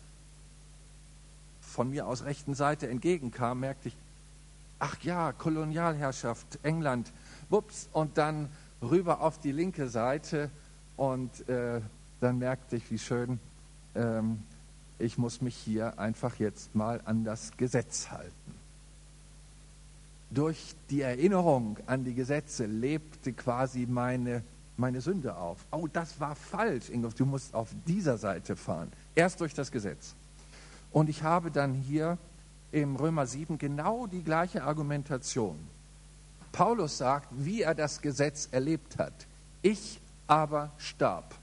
[1.60, 3.96] von mir aus rechten Seite entgegenkam, merkte ich,
[4.78, 7.12] ach ja, Kolonialherrschaft, England,
[7.50, 8.48] wups, und dann
[8.82, 10.50] rüber auf die linke Seite
[10.96, 11.80] und äh,
[12.20, 13.40] dann merkte ich, wie schön,
[13.94, 14.42] ähm,
[14.98, 18.54] ich muss mich hier einfach jetzt mal an das Gesetz halten.
[20.30, 24.44] Durch die Erinnerung an die Gesetze lebte quasi meine,
[24.76, 25.64] meine Sünde auf.
[25.72, 28.92] Oh, das war falsch, Ingolf, du musst auf dieser Seite fahren.
[29.14, 30.14] Erst durch das Gesetz.
[30.92, 32.18] Und ich habe dann hier
[32.72, 35.58] im Römer 7 genau die gleiche Argumentation.
[36.52, 39.26] Paulus sagt, wie er das Gesetz erlebt hat.
[39.62, 41.34] Ich aber starb.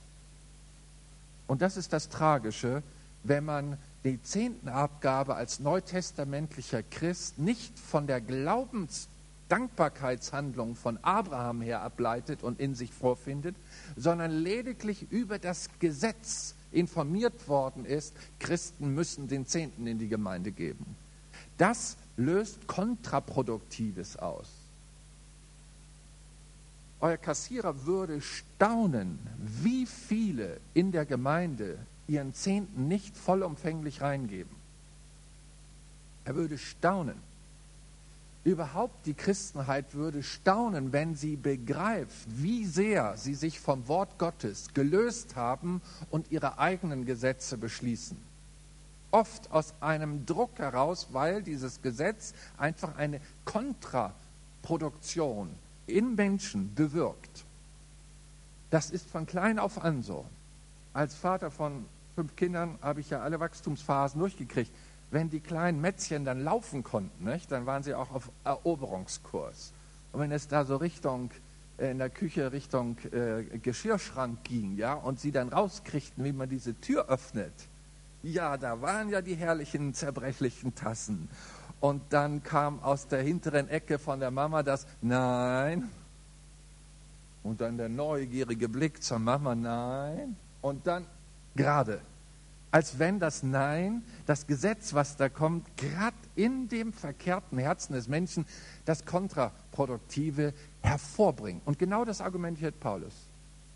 [1.46, 2.82] Und das ist das Tragische,
[3.24, 9.08] wenn man die Zehntenabgabe als neutestamentlicher Christ nicht von der Glaubens,
[9.48, 13.56] Dankbarkeitshandlung von Abraham her ableitet und in sich vorfindet,
[13.96, 20.52] sondern lediglich über das Gesetz informiert worden ist, Christen müssen den Zehnten in die Gemeinde
[20.52, 20.96] geben.
[21.56, 24.48] Das löst Kontraproduktives aus.
[27.00, 34.56] Euer Kassierer würde staunen, wie viele in der Gemeinde ihren Zehnten nicht vollumfänglich reingeben.
[36.24, 37.14] Er würde staunen.
[38.42, 44.74] Überhaupt die Christenheit würde staunen, wenn sie begreift, wie sehr sie sich vom Wort Gottes
[44.74, 45.80] gelöst haben
[46.10, 48.16] und ihre eigenen Gesetze beschließen.
[49.10, 55.50] Oft aus einem Druck heraus, weil dieses Gesetz einfach eine Kontraproduktion
[55.88, 57.44] in Menschen bewirkt.
[58.70, 60.26] Das ist von klein auf an so.
[60.92, 64.70] Als Vater von fünf Kindern habe ich ja alle Wachstumsphasen durchgekriegt.
[65.10, 69.72] Wenn die kleinen Mätzchen dann laufen konnten, nicht, dann waren sie auch auf Eroberungskurs.
[70.12, 71.30] Und wenn es da so Richtung
[71.78, 76.48] äh, in der Küche Richtung äh, Geschirrschrank ging, ja, und sie dann rauskriegten, wie man
[76.48, 77.54] diese Tür öffnet,
[78.22, 81.28] ja, da waren ja die herrlichen zerbrechlichen Tassen.
[81.80, 85.88] Und dann kam aus der hinteren Ecke von der Mama das Nein.
[87.42, 90.36] Und dann der neugierige Blick zur Mama Nein.
[90.60, 91.06] Und dann
[91.54, 92.00] gerade.
[92.70, 98.08] Als wenn das Nein, das Gesetz, was da kommt, gerade in dem verkehrten Herzen des
[98.08, 98.44] Menschen
[98.84, 101.62] das Kontraproduktive hervorbringt.
[101.64, 103.14] Und genau das argumentiert Paulus.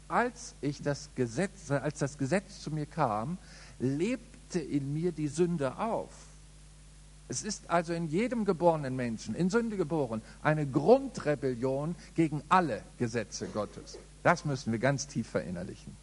[0.09, 3.39] Als ich das Gesetz, als das Gesetz zu mir kam,
[3.79, 6.32] lebte in mir die Sünde auf.
[7.33, 13.47] Es ist also in jedem geborenen Menschen, in Sünde geboren, eine Grundrebellion gegen alle Gesetze
[13.47, 13.99] Gottes.
[14.23, 15.97] Das müssen wir ganz tief verinnerlichen.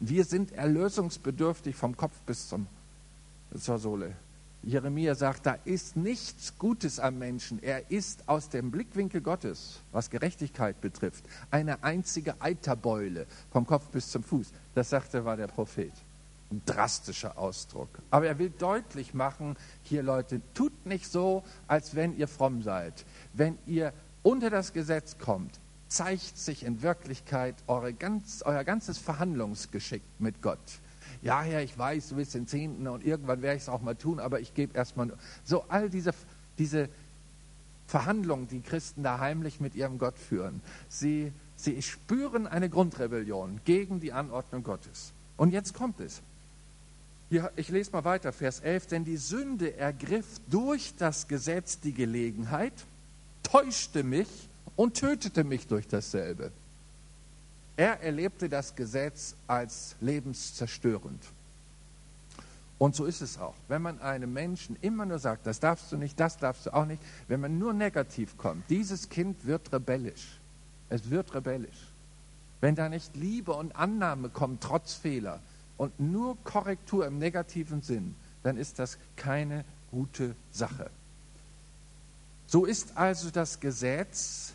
[0.00, 2.66] Wir sind erlösungsbedürftig vom Kopf bis zum,
[3.54, 4.16] zur Sohle.
[4.62, 7.62] Jeremia sagt, da ist nichts Gutes am Menschen.
[7.62, 14.10] Er ist aus dem Blickwinkel Gottes, was Gerechtigkeit betrifft, eine einzige Eiterbeule vom Kopf bis
[14.10, 14.50] zum Fuß.
[14.74, 15.92] Das sagte war der Prophet
[16.66, 17.88] drastischer Ausdruck.
[18.10, 23.06] Aber er will deutlich machen, hier Leute, tut nicht so, als wenn ihr fromm seid.
[23.32, 27.56] Wenn ihr unter das Gesetz kommt, zeigt sich in Wirklichkeit
[27.98, 30.58] ganz, euer ganzes Verhandlungsgeschick mit Gott.
[31.22, 33.94] Ja, Herr, ich weiß, du willst den Zehnten und irgendwann werde ich es auch mal
[33.94, 35.12] tun, aber ich gebe erstmal.
[35.44, 36.12] So all diese,
[36.58, 36.88] diese
[37.86, 44.00] Verhandlungen, die Christen da heimlich mit ihrem Gott führen, sie, sie spüren eine Grundrebellion gegen
[44.00, 45.12] die Anordnung Gottes.
[45.36, 46.22] Und jetzt kommt es.
[47.32, 48.88] Hier, ich lese mal weiter, Vers 11.
[48.88, 52.74] Denn die Sünde ergriff durch das Gesetz die Gelegenheit,
[53.42, 54.28] täuschte mich
[54.76, 56.52] und tötete mich durch dasselbe.
[57.78, 61.22] Er erlebte das Gesetz als lebenszerstörend.
[62.76, 63.54] Und so ist es auch.
[63.66, 66.84] Wenn man einem Menschen immer nur sagt, das darfst du nicht, das darfst du auch
[66.84, 70.38] nicht, wenn man nur negativ kommt, dieses Kind wird rebellisch.
[70.90, 71.88] Es wird rebellisch.
[72.60, 75.40] Wenn da nicht Liebe und Annahme kommt, trotz Fehler,
[75.82, 78.14] und nur Korrektur im negativen Sinn,
[78.44, 80.88] dann ist das keine gute Sache.
[82.46, 84.52] So ist also das Gesetz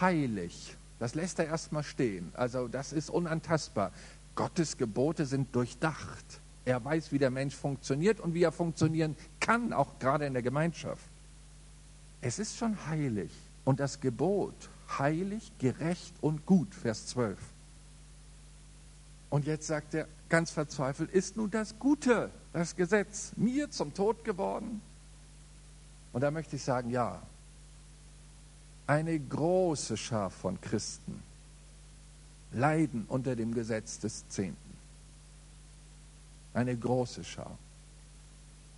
[0.00, 0.76] heilig.
[1.00, 2.30] Das lässt er erstmal stehen.
[2.34, 3.90] Also das ist unantastbar.
[4.36, 6.24] Gottes Gebote sind durchdacht.
[6.64, 10.44] Er weiß, wie der Mensch funktioniert und wie er funktionieren kann, auch gerade in der
[10.44, 11.10] Gemeinschaft.
[12.20, 13.32] Es ist schon heilig.
[13.64, 14.54] Und das Gebot,
[14.96, 17.36] heilig, gerecht und gut, Vers 12.
[19.28, 24.24] Und jetzt sagt er ganz verzweifelt, ist nun das Gute, das Gesetz, mir zum Tod
[24.24, 24.80] geworden?
[26.12, 27.20] Und da möchte ich sagen, ja,
[28.86, 31.22] eine große Schar von Christen
[32.52, 34.56] leiden unter dem Gesetz des Zehnten.
[36.54, 37.56] Eine große Schar.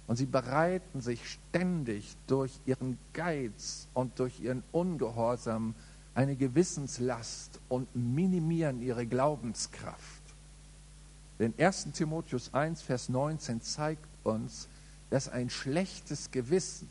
[0.07, 5.75] Und sie bereiten sich ständig durch ihren Geiz und durch ihren Ungehorsam
[6.15, 10.22] eine Gewissenslast und minimieren ihre Glaubenskraft.
[11.43, 14.69] Denn 1 Timotheus 1, Vers 19 zeigt uns,
[15.11, 16.89] dass ein schlechtes Gewissen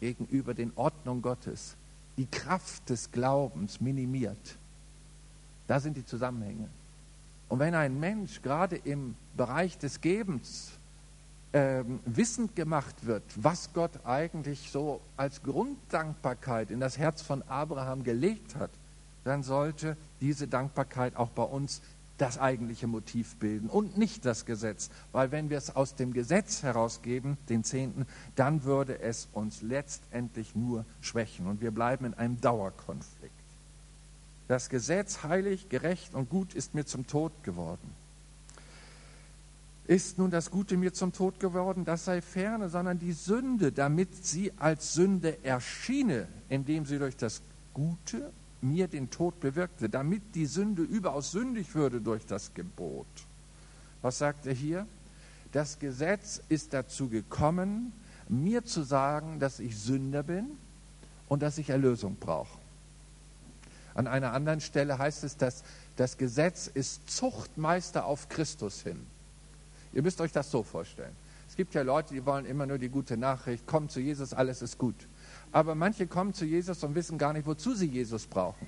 [0.00, 1.76] gegenüber den Ordnungen Gottes
[2.16, 4.56] die Kraft des Glaubens minimiert.
[5.66, 6.70] Da sind die Zusammenhänge.
[7.50, 10.70] Und wenn ein Mensch gerade im Bereich des Gebens
[11.52, 18.04] äh, wissend gemacht wird, was Gott eigentlich so als Grunddankbarkeit in das Herz von Abraham
[18.04, 18.70] gelegt hat,
[19.24, 21.82] dann sollte diese Dankbarkeit auch bei uns
[22.18, 24.90] das eigentliche Motiv bilden und nicht das Gesetz.
[25.12, 28.06] Weil wenn wir es aus dem Gesetz herausgeben, den Zehnten,
[28.36, 33.32] dann würde es uns letztendlich nur schwächen und wir bleiben in einem Dauerkonflikt.
[34.48, 37.90] Das Gesetz heilig, gerecht und gut ist mir zum Tod geworden.
[39.86, 44.24] ist nun das Gute mir zum Tod geworden, das sei ferne, sondern die Sünde, damit
[44.24, 47.42] sie als Sünde erschiene, indem sie durch das
[47.74, 48.30] Gute
[48.62, 53.06] mir den Tod bewirkte, damit die Sünde überaus sündig würde durch das Gebot.
[54.00, 54.86] Was sagt er hier?
[55.52, 57.92] Das Gesetz ist dazu gekommen,
[58.28, 60.46] mir zu sagen, dass ich Sünder bin
[61.28, 62.58] und dass ich Erlösung brauche.
[63.94, 65.64] An einer anderen Stelle heißt es, dass
[65.96, 69.06] das Gesetz ist Zuchtmeister auf Christus hin.
[69.92, 71.14] Ihr müsst euch das so vorstellen.
[71.48, 74.62] Es gibt ja Leute, die wollen immer nur die gute Nachricht, kommt zu Jesus, alles
[74.62, 74.94] ist gut.
[75.52, 78.66] Aber manche kommen zu Jesus und wissen gar nicht, wozu sie Jesus brauchen.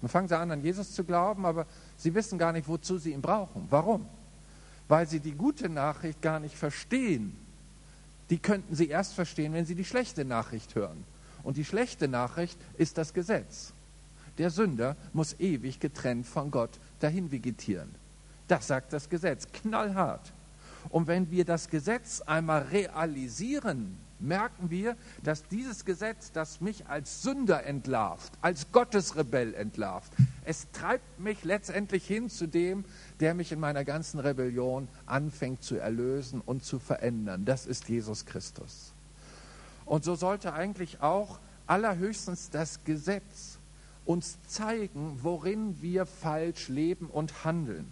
[0.00, 1.66] Dann fangen sie an, an Jesus zu glauben, aber
[1.96, 3.66] sie wissen gar nicht, wozu sie ihn brauchen.
[3.70, 4.06] Warum?
[4.88, 7.36] Weil sie die gute Nachricht gar nicht verstehen.
[8.30, 11.04] Die könnten sie erst verstehen, wenn sie die schlechte Nachricht hören.
[11.42, 13.72] Und die schlechte Nachricht ist das Gesetz.
[14.38, 17.94] Der Sünder muss ewig getrennt von Gott dahin vegetieren.
[18.48, 20.32] Das sagt das Gesetz, knallhart.
[20.88, 27.22] Und wenn wir das Gesetz einmal realisieren, merken wir, dass dieses Gesetz, das mich als
[27.22, 30.12] Sünder entlarvt, als Gottesrebell entlarvt,
[30.44, 32.84] es treibt mich letztendlich hin zu dem,
[33.20, 37.44] der mich in meiner ganzen Rebellion anfängt zu erlösen und zu verändern.
[37.44, 38.92] Das ist Jesus Christus.
[39.84, 43.58] Und so sollte eigentlich auch allerhöchstens das Gesetz
[44.04, 47.90] uns zeigen, worin wir falsch leben und handeln.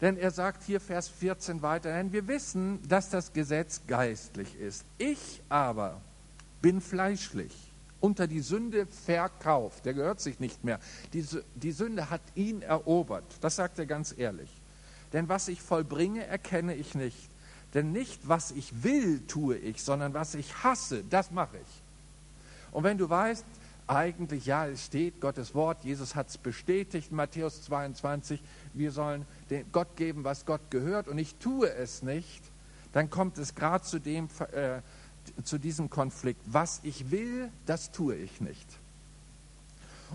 [0.00, 4.84] Denn er sagt hier Vers 14 weiter, denn wir wissen, dass das Gesetz geistlich ist.
[4.98, 6.00] Ich aber
[6.60, 7.54] bin fleischlich,
[8.00, 9.84] unter die Sünde verkauft.
[9.84, 10.80] Der gehört sich nicht mehr.
[11.12, 11.24] Die,
[11.54, 13.24] die Sünde hat ihn erobert.
[13.40, 14.50] Das sagt er ganz ehrlich.
[15.12, 17.30] Denn was ich vollbringe, erkenne ich nicht.
[17.72, 21.82] Denn nicht, was ich will, tue ich, sondern was ich hasse, das mache ich.
[22.72, 23.44] Und wenn du weißt,
[23.86, 28.40] eigentlich, ja, es steht Gottes Wort, Jesus hat es bestätigt, Matthäus 22,
[28.72, 29.26] wir sollen
[29.72, 32.42] Gott geben, was Gott gehört und ich tue es nicht,
[32.92, 34.80] dann kommt es gerade zu, äh,
[35.42, 36.40] zu diesem Konflikt.
[36.46, 38.66] Was ich will, das tue ich nicht.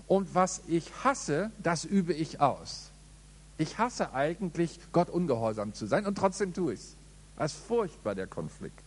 [0.06, 2.90] Und was ich hasse, das übe ich aus.
[3.58, 6.96] Ich hasse eigentlich, Gott ungehorsam zu sein und trotzdem tue ich es.
[7.36, 8.82] Das ist furchtbar, der Konflikt.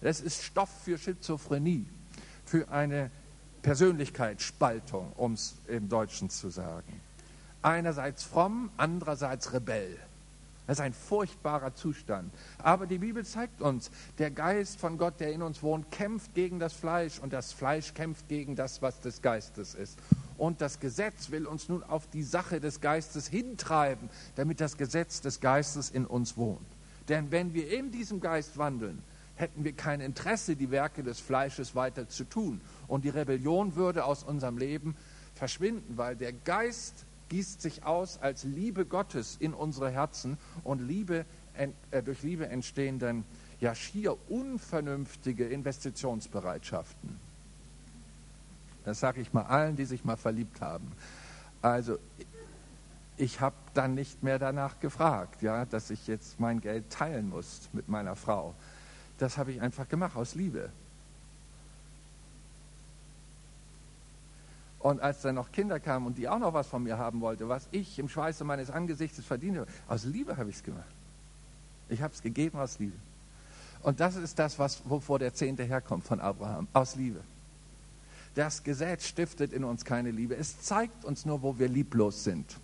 [0.00, 1.86] Das ist Stoff für Schizophrenie,
[2.44, 3.10] für eine
[3.66, 7.00] Persönlichkeitsspaltung, um es im Deutschen zu sagen.
[7.62, 9.98] Einerseits fromm, andererseits Rebell.
[10.68, 12.32] Das ist ein furchtbarer Zustand.
[12.58, 16.60] Aber die Bibel zeigt uns, der Geist von Gott, der in uns wohnt, kämpft gegen
[16.60, 19.98] das Fleisch und das Fleisch kämpft gegen das, was des Geistes ist.
[20.38, 25.22] Und das Gesetz will uns nun auf die Sache des Geistes hintreiben, damit das Gesetz
[25.22, 26.68] des Geistes in uns wohnt.
[27.08, 29.02] Denn wenn wir in diesem Geist wandeln,
[29.36, 32.60] hätten wir kein Interesse, die Werke des Fleisches weiter zu tun.
[32.88, 34.96] Und die Rebellion würde aus unserem Leben
[35.34, 41.26] verschwinden, weil der Geist gießt sich aus als Liebe Gottes in unsere Herzen und Liebe,
[41.54, 43.24] äh, durch Liebe entstehen dann
[43.60, 47.18] ja schier unvernünftige Investitionsbereitschaften.
[48.84, 50.92] Das sage ich mal allen, die sich mal verliebt haben.
[51.60, 51.98] Also
[53.16, 57.68] ich habe dann nicht mehr danach gefragt, ja, dass ich jetzt mein Geld teilen muss
[57.72, 58.54] mit meiner Frau.
[59.18, 60.70] Das habe ich einfach gemacht aus Liebe.
[64.80, 67.48] Und als dann noch Kinder kamen und die auch noch was von mir haben wollte,
[67.48, 70.84] was ich im Schweiße meines Angesichtes verdiene, aus Liebe habe ich es gemacht.
[71.88, 72.96] Ich habe es gegeben aus Liebe.
[73.82, 77.20] Und das ist das, was, wovor der Zehnte herkommt von Abraham, aus Liebe.
[78.34, 80.36] Das Gesetz stiftet in uns keine Liebe.
[80.36, 82.58] Es zeigt uns nur, wo wir lieblos sind.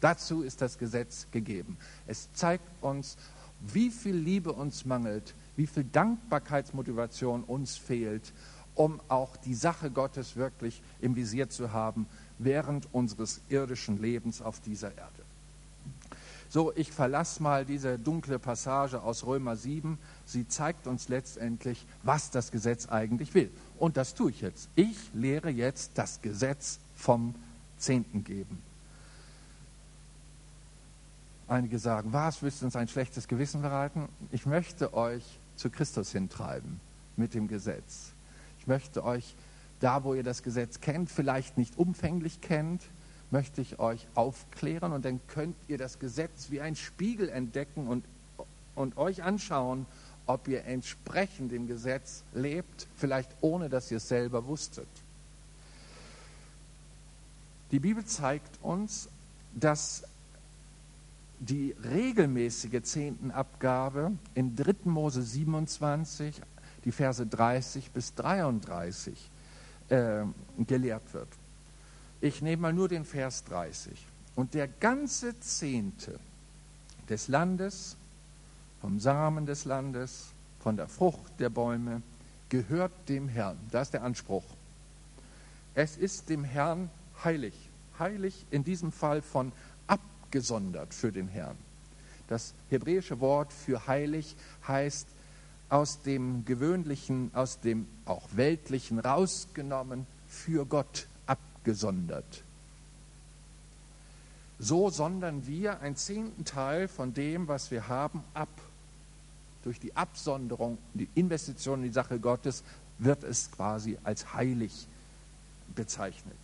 [0.00, 1.76] Dazu ist das Gesetz gegeben.
[2.06, 3.16] Es zeigt uns,
[3.60, 8.32] wie viel Liebe uns mangelt, wie viel Dankbarkeitsmotivation uns fehlt,
[8.74, 12.06] um auch die Sache Gottes wirklich im Visier zu haben
[12.38, 15.22] während unseres irdischen Lebens auf dieser Erde.
[16.48, 19.98] So, ich verlasse mal diese dunkle Passage aus Römer 7.
[20.26, 23.50] Sie zeigt uns letztendlich, was das Gesetz eigentlich will.
[23.78, 24.68] Und das tue ich jetzt.
[24.74, 27.36] Ich lehre jetzt das Gesetz vom
[27.78, 28.69] Zehnten geben.
[31.50, 34.08] Einige sagen, was, willst du uns ein schlechtes Gewissen bereiten?
[34.30, 35.24] Ich möchte euch
[35.56, 36.78] zu Christus hintreiben
[37.16, 38.12] mit dem Gesetz.
[38.60, 39.34] Ich möchte euch
[39.80, 42.84] da, wo ihr das Gesetz kennt, vielleicht nicht umfänglich kennt,
[43.32, 48.04] möchte ich euch aufklären und dann könnt ihr das Gesetz wie ein Spiegel entdecken und,
[48.76, 49.86] und euch anschauen,
[50.26, 54.86] ob ihr entsprechend dem Gesetz lebt, vielleicht ohne dass ihr es selber wusstet.
[57.72, 59.08] Die Bibel zeigt uns,
[59.52, 60.04] dass
[61.40, 64.74] die regelmäßige Zehntenabgabe in 3.
[64.84, 66.40] Mose 27,
[66.84, 69.30] die Verse 30 bis 33
[69.88, 70.24] äh,
[70.58, 71.28] gelehrt wird.
[72.20, 74.06] Ich nehme mal nur den Vers 30.
[74.36, 76.20] Und der ganze Zehnte
[77.08, 77.96] des Landes,
[78.80, 82.02] vom Samen des Landes, von der Frucht der Bäume,
[82.50, 83.58] gehört dem Herrn.
[83.70, 84.44] Das ist der Anspruch.
[85.74, 86.90] Es ist dem Herrn
[87.24, 87.54] heilig.
[87.98, 89.52] Heilig in diesem Fall von
[90.30, 91.56] abgesondert für den Herrn.
[92.28, 95.08] Das hebräische Wort für heilig heißt
[95.68, 102.44] aus dem gewöhnlichen, aus dem auch weltlichen rausgenommen, für Gott abgesondert.
[104.60, 108.48] So sondern wir einen zehnten Teil von dem, was wir haben, ab.
[109.64, 112.62] Durch die Absonderung, die Investition in die Sache Gottes
[112.98, 114.86] wird es quasi als heilig
[115.74, 116.36] bezeichnet.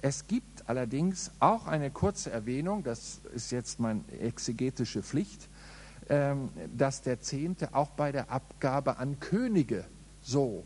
[0.00, 5.48] Es gibt allerdings auch eine kurze Erwähnung, das ist jetzt meine exegetische Pflicht,
[6.08, 9.84] ähm, dass der Zehnte auch bei der Abgabe an Könige
[10.22, 10.64] so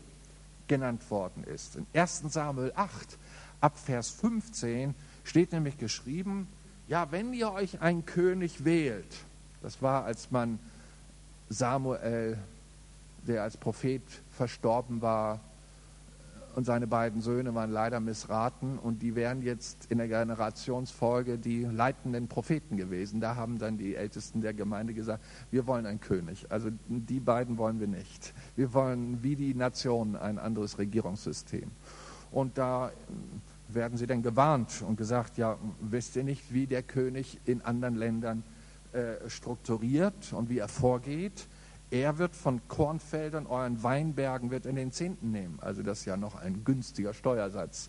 [0.67, 1.75] genannt worden ist.
[1.75, 3.17] In 1 Samuel 8,
[3.59, 6.47] ab Vers 15 steht nämlich geschrieben,
[6.87, 9.17] ja, wenn ihr euch einen König wählt,
[9.61, 10.59] das war, als man
[11.49, 12.37] Samuel,
[13.25, 15.39] der als Prophet verstorben war,
[16.55, 21.63] und seine beiden Söhne waren leider missraten und die wären jetzt in der Generationsfolge die
[21.63, 23.19] leitenden Propheten gewesen.
[23.19, 26.45] Da haben dann die Ältesten der Gemeinde gesagt, wir wollen einen König.
[26.49, 28.33] Also die beiden wollen wir nicht.
[28.55, 31.71] Wir wollen wie die Nation ein anderes Regierungssystem.
[32.31, 32.91] Und da
[33.67, 37.95] werden sie dann gewarnt und gesagt, ja, wisst ihr nicht, wie der König in anderen
[37.95, 38.43] Ländern
[38.91, 41.47] äh, strukturiert und wie er vorgeht?
[41.93, 45.59] Er wird von Kornfeldern, euren Weinbergen, wird in den Zehnten nehmen.
[45.61, 47.87] Also das ist ja noch ein günstiger Steuersatz.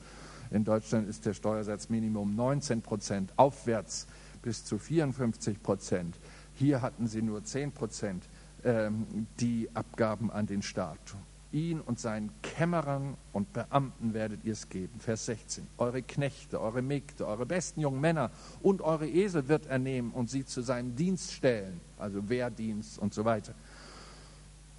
[0.50, 4.06] In Deutschland ist der Steuersatz Minimum 19 Prozent, aufwärts
[4.42, 6.20] bis zu 54 Prozent.
[6.52, 8.28] Hier hatten sie nur 10 Prozent
[8.62, 10.98] ähm, die Abgaben an den Staat.
[11.50, 15.00] Ihn und seinen Kämmerern und Beamten werdet ihr es geben.
[15.00, 15.66] Vers 16.
[15.78, 20.28] Eure Knechte, eure Mägde, eure besten jungen Männer und eure Esel wird er nehmen und
[20.28, 23.54] sie zu seinem Dienst stellen, also Wehrdienst und so weiter.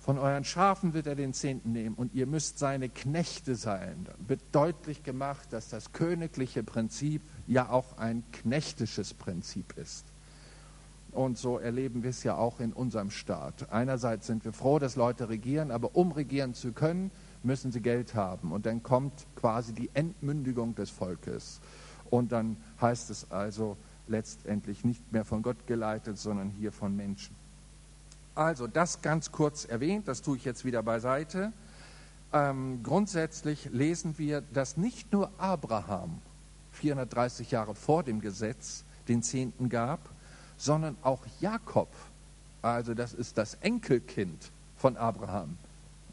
[0.05, 4.03] Von euren Schafen wird er den Zehnten nehmen und ihr müsst seine Knechte sein.
[4.03, 10.05] Da wird deutlich gemacht, dass das königliche Prinzip ja auch ein knechtisches Prinzip ist.
[11.09, 13.71] Und so erleben wir es ja auch in unserem Staat.
[13.71, 17.09] Einerseits sind wir froh, dass Leute regieren, aber um regieren zu können,
[17.41, 18.51] müssen sie Geld haben.
[18.51, 21.61] Und dann kommt quasi die Entmündigung des Volkes.
[22.11, 23.75] Und dann heißt es also
[24.07, 27.35] letztendlich nicht mehr von Gott geleitet, sondern hier von Menschen.
[28.35, 31.53] Also das ganz kurz erwähnt, das tue ich jetzt wieder beiseite.
[32.33, 36.21] Ähm, grundsätzlich lesen wir, dass nicht nur Abraham
[36.73, 39.99] 430 Jahre vor dem Gesetz den Zehnten gab,
[40.57, 41.87] sondern auch Jakob,
[42.61, 45.57] also das ist das Enkelkind von Abraham.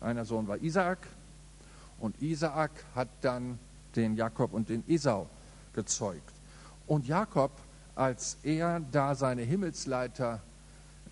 [0.01, 1.09] Einer Sohn war Isaak
[1.99, 3.59] und Isaak hat dann
[3.97, 5.29] den Jakob und den Esau
[5.75, 6.33] gezeugt.
[6.87, 7.51] Und Jakob,
[7.97, 10.41] als er da seine Himmelsleiter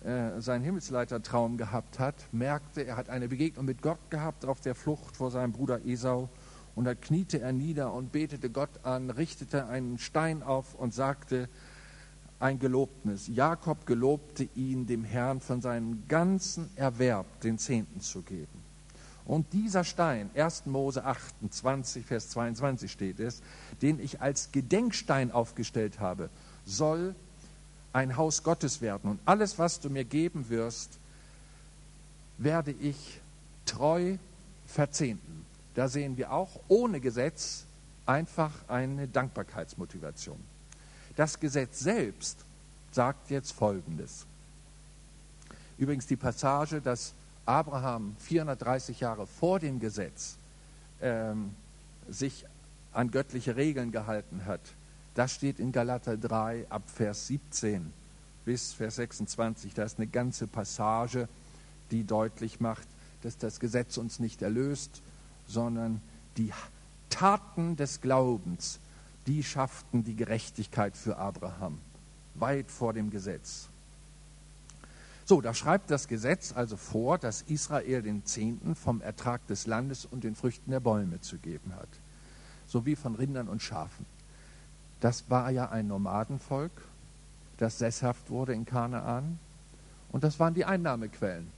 [0.03, 4.73] äh, seinen Himmelsleitertraum gehabt hat, merkte, er hat eine Begegnung mit Gott gehabt auf der
[4.73, 6.29] Flucht vor seinem Bruder Esau.
[6.73, 11.49] Und da kniete er nieder und betete Gott an, richtete einen Stein auf und sagte
[12.39, 13.27] ein Gelobnis.
[13.27, 18.61] Jakob gelobte ihn dem Herrn von seinem ganzen Erwerb den Zehnten zu geben.
[19.25, 20.65] Und dieser Stein, 1.
[20.65, 23.41] Mose 28, Vers 22 steht es,
[23.81, 26.29] den ich als Gedenkstein aufgestellt habe,
[26.65, 27.15] soll
[27.93, 29.11] ein Haus Gottes werden.
[29.11, 30.97] Und alles, was du mir geben wirst,
[32.37, 33.19] werde ich
[33.65, 34.17] treu
[34.65, 35.45] verzehnten.
[35.75, 37.65] Da sehen wir auch ohne Gesetz
[38.05, 40.39] einfach eine Dankbarkeitsmotivation.
[41.15, 42.37] Das Gesetz selbst
[42.91, 44.25] sagt jetzt Folgendes.
[45.77, 47.13] Übrigens die Passage, dass
[47.45, 50.37] Abraham 430 Jahre vor dem Gesetz
[51.01, 51.55] ähm,
[52.09, 52.45] sich
[52.93, 54.61] an göttliche Regeln gehalten hat,
[55.15, 57.91] das steht in Galater 3 ab Vers 17
[58.45, 59.73] bis Vers 26.
[59.73, 61.27] Da ist eine ganze Passage,
[61.91, 62.87] die deutlich macht,
[63.21, 65.01] dass das Gesetz uns nicht erlöst,
[65.47, 66.01] sondern
[66.37, 66.51] die
[67.09, 68.79] Taten des Glaubens,
[69.27, 71.77] die schafften die Gerechtigkeit für Abraham,
[72.35, 73.67] weit vor dem Gesetz.
[75.25, 80.05] So, da schreibt das Gesetz also vor, dass Israel den Zehnten vom Ertrag des Landes
[80.05, 81.89] und den Früchten der Bäume zu geben hat,
[82.65, 84.05] sowie von Rindern und Schafen.
[85.01, 86.71] Das war ja ein Nomadenvolk,
[87.57, 89.39] das sesshaft wurde in Kanaan.
[90.11, 91.49] Und das waren die Einnahmequellen.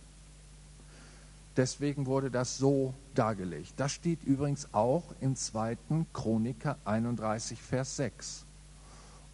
[1.56, 3.74] Deswegen wurde das so dargelegt.
[3.78, 5.78] Das steht übrigens auch in 2.
[6.14, 8.46] Chroniker 31, Vers 6.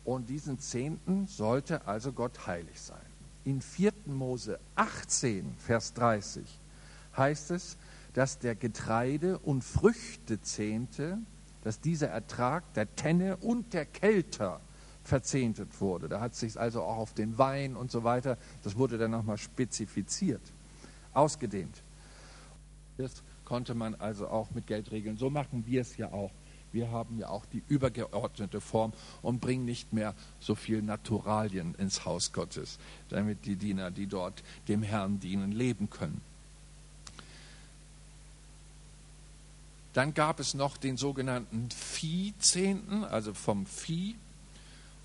[0.04, 2.98] Und diesen Zehnten sollte also Gott heilig sein.
[3.46, 3.94] In 4.
[4.08, 6.44] Mose 18, Vers 30
[7.16, 7.78] heißt es,
[8.14, 11.20] dass der Getreide- und Früchtezehnte
[11.64, 14.62] dass dieser Ertrag der Tenne und der Kelter
[15.04, 16.08] verzehntet wurde.
[16.08, 19.38] Da hat sich also auch auf den Wein und so weiter, das wurde dann nochmal
[19.38, 20.42] spezifiziert,
[21.14, 21.84] ausgedehnt.
[22.98, 25.18] Das konnte man also auch mit Geld regeln.
[25.18, 26.32] So machen wir es ja auch.
[26.72, 28.94] Wir haben ja auch die übergeordnete Form
[29.24, 32.78] und bringen nicht mehr so viel Naturalien ins Haus Gottes,
[33.10, 36.22] damit die Diener, die dort dem Herrn dienen, leben können.
[40.00, 44.16] Dann gab es noch den sogenannten Viehzehnten, also vom Vieh.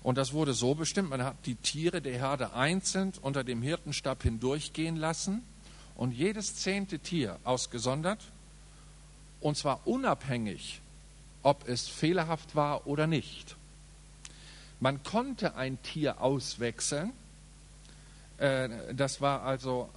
[0.03, 4.23] Und das wurde so bestimmt, man hat die Tiere der Herde einzeln unter dem Hirtenstab
[4.23, 5.43] hindurchgehen lassen
[5.95, 8.21] und jedes zehnte Tier ausgesondert,
[9.41, 10.79] und zwar unabhängig,
[11.43, 13.57] ob es fehlerhaft war oder nicht.
[14.79, 17.11] Man konnte ein Tier auswechseln,
[18.37, 19.89] äh, das war also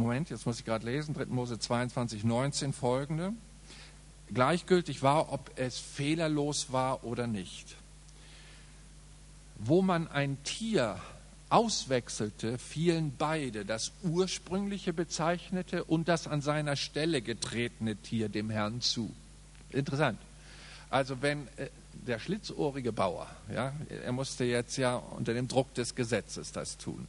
[0.00, 1.26] Moment, jetzt muss ich gerade lesen, 3.
[1.26, 3.32] Mose 22, 19 folgende.
[4.32, 7.76] Gleichgültig war, ob es fehlerlos war oder nicht.
[9.56, 10.98] Wo man ein Tier
[11.50, 18.80] auswechselte, fielen beide, das ursprüngliche bezeichnete und das an seiner Stelle getretene Tier dem Herrn
[18.80, 19.12] zu.
[19.70, 20.18] Interessant.
[20.90, 23.72] Also wenn äh, der schlitzohrige Bauer, ja,
[24.04, 27.06] er musste jetzt ja unter dem Druck des Gesetzes das tun,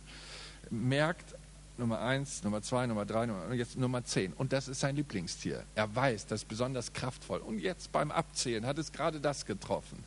[0.69, 1.35] merkt,
[1.81, 4.33] Nummer 1, Nummer 2, Nummer 3, Nummer, jetzt Nummer 10.
[4.33, 5.63] Und das ist sein Lieblingstier.
[5.73, 7.39] Er weiß, das ist besonders kraftvoll.
[7.39, 10.03] Und jetzt beim Abzählen hat es gerade das getroffen.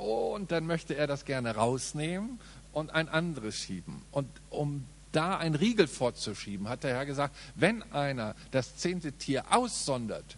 [0.00, 2.38] Und dann möchte er das gerne rausnehmen
[2.72, 4.02] und ein anderes schieben.
[4.12, 9.42] Und um da ein Riegel vorzuschieben, hat der Herr gesagt, wenn einer das zehnte Tier
[9.50, 10.36] aussondert,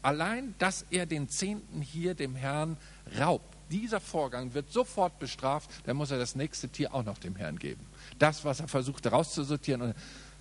[0.00, 2.78] allein, dass er den zehnten hier dem Herrn
[3.18, 7.36] raubt, dieser Vorgang wird sofort bestraft, dann muss er das nächste Tier auch noch dem
[7.36, 9.82] Herrn geben das, was er versuchte rauszusortieren.
[9.82, 9.94] Und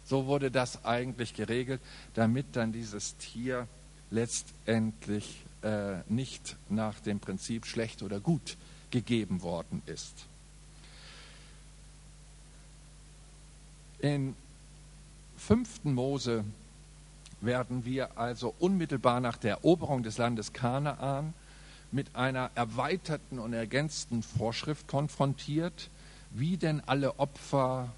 [0.05, 1.82] so wurde das eigentlich geregelt,
[2.13, 3.67] damit dann dieses Tier
[4.09, 8.57] letztendlich äh, nicht nach dem Prinzip schlecht oder gut
[8.89, 10.26] gegeben worden ist.
[13.99, 14.36] In
[15.38, 15.86] 5.
[15.86, 16.43] Mose
[17.39, 21.34] werden wir also unmittelbar nach der Eroberung des Landes Kanaan
[21.91, 25.89] mit einer erweiterten und ergänzten Vorschrift konfrontiert,
[26.34, 27.92] wie denn alle Opfer,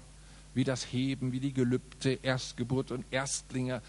[0.54, 3.82] wie das Heben, wie die Gelübde, Erstgeburt und Erstlinge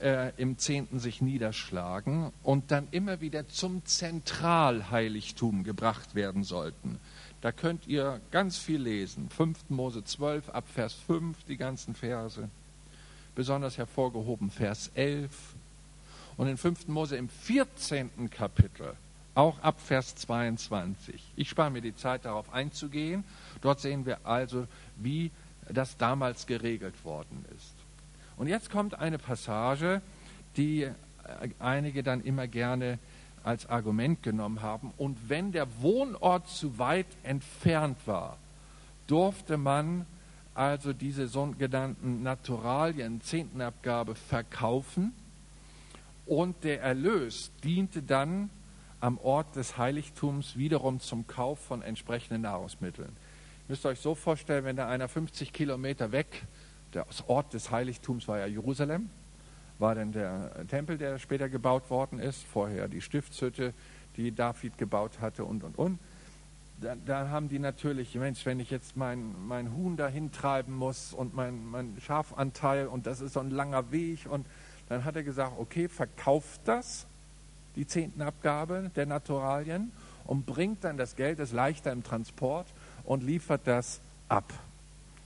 [0.00, 6.98] äh, im Zehnten sich niederschlagen und dann immer wieder zum Zentralheiligtum gebracht werden sollten.
[7.40, 9.28] Da könnt ihr ganz viel lesen.
[9.30, 9.70] 5.
[9.70, 12.48] Mose 12 ab Vers 5 die ganzen Verse.
[13.34, 15.30] Besonders hervorgehoben Vers 11.
[16.36, 16.88] Und in 5.
[16.88, 18.30] Mose im 14.
[18.30, 18.94] Kapitel
[19.34, 21.32] auch ab Vers 22.
[21.36, 23.24] Ich spare mir die Zeit, darauf einzugehen.
[23.62, 25.30] Dort sehen wir also, wie
[25.68, 27.74] das damals geregelt worden ist.
[28.36, 30.02] Und jetzt kommt eine Passage,
[30.56, 30.92] die äh,
[31.58, 32.98] einige dann immer gerne
[33.44, 34.92] als Argument genommen haben.
[34.96, 38.36] Und wenn der Wohnort zu weit entfernt war,
[39.06, 40.06] durfte man
[40.54, 45.12] also diese sogenannten Naturalien, Zehntenabgabe, verkaufen
[46.26, 48.50] und der Erlös diente dann
[49.00, 53.16] am Ort des Heiligtums wiederum zum Kauf von entsprechenden Nahrungsmitteln.
[53.72, 56.42] Ihr müsst euch so vorstellen, wenn da einer 50 Kilometer weg,
[56.92, 59.08] der Ort des Heiligtums war ja Jerusalem,
[59.78, 63.72] war dann der Tempel, der später gebaut worden ist, vorher die Stiftshütte,
[64.18, 65.98] die David gebaut hatte und, und, und.
[66.82, 71.14] Da, da, haben die natürlich, Mensch, wenn ich jetzt mein, mein Huhn dahin treiben muss
[71.14, 74.46] und mein, mein Schafanteil und das ist so ein langer Weg und
[74.90, 77.06] dann hat er gesagt, okay, verkauft das
[77.74, 79.92] die Zehntenabgabe der Naturalien
[80.26, 82.66] und bringt dann das Geld, ist leichter im Transport
[83.04, 84.52] und liefert das ab.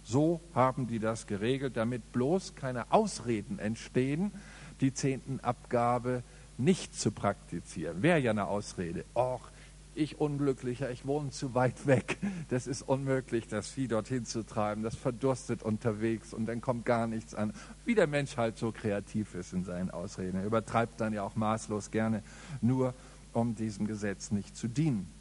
[0.02, 4.32] So haben die das geregelt, damit bloß keine Ausreden entstehen,
[4.80, 6.22] die Zehntenabgabe
[6.58, 8.02] nicht zu praktizieren.
[8.02, 9.04] Wäre ja eine Ausrede.
[9.14, 9.50] Och,
[9.96, 12.18] ich Unglücklicher, ich wohne zu weit weg.
[12.48, 14.82] Das ist unmöglich, das Vieh dorthin zu treiben.
[14.82, 17.52] Das verdurstet unterwegs und dann kommt gar nichts an.
[17.84, 20.38] Wie der Mensch halt so kreativ ist in seinen Ausreden.
[20.38, 22.22] Er übertreibt dann ja auch maßlos gerne,
[22.60, 22.94] nur
[23.32, 25.15] um diesem Gesetz nicht zu dienen.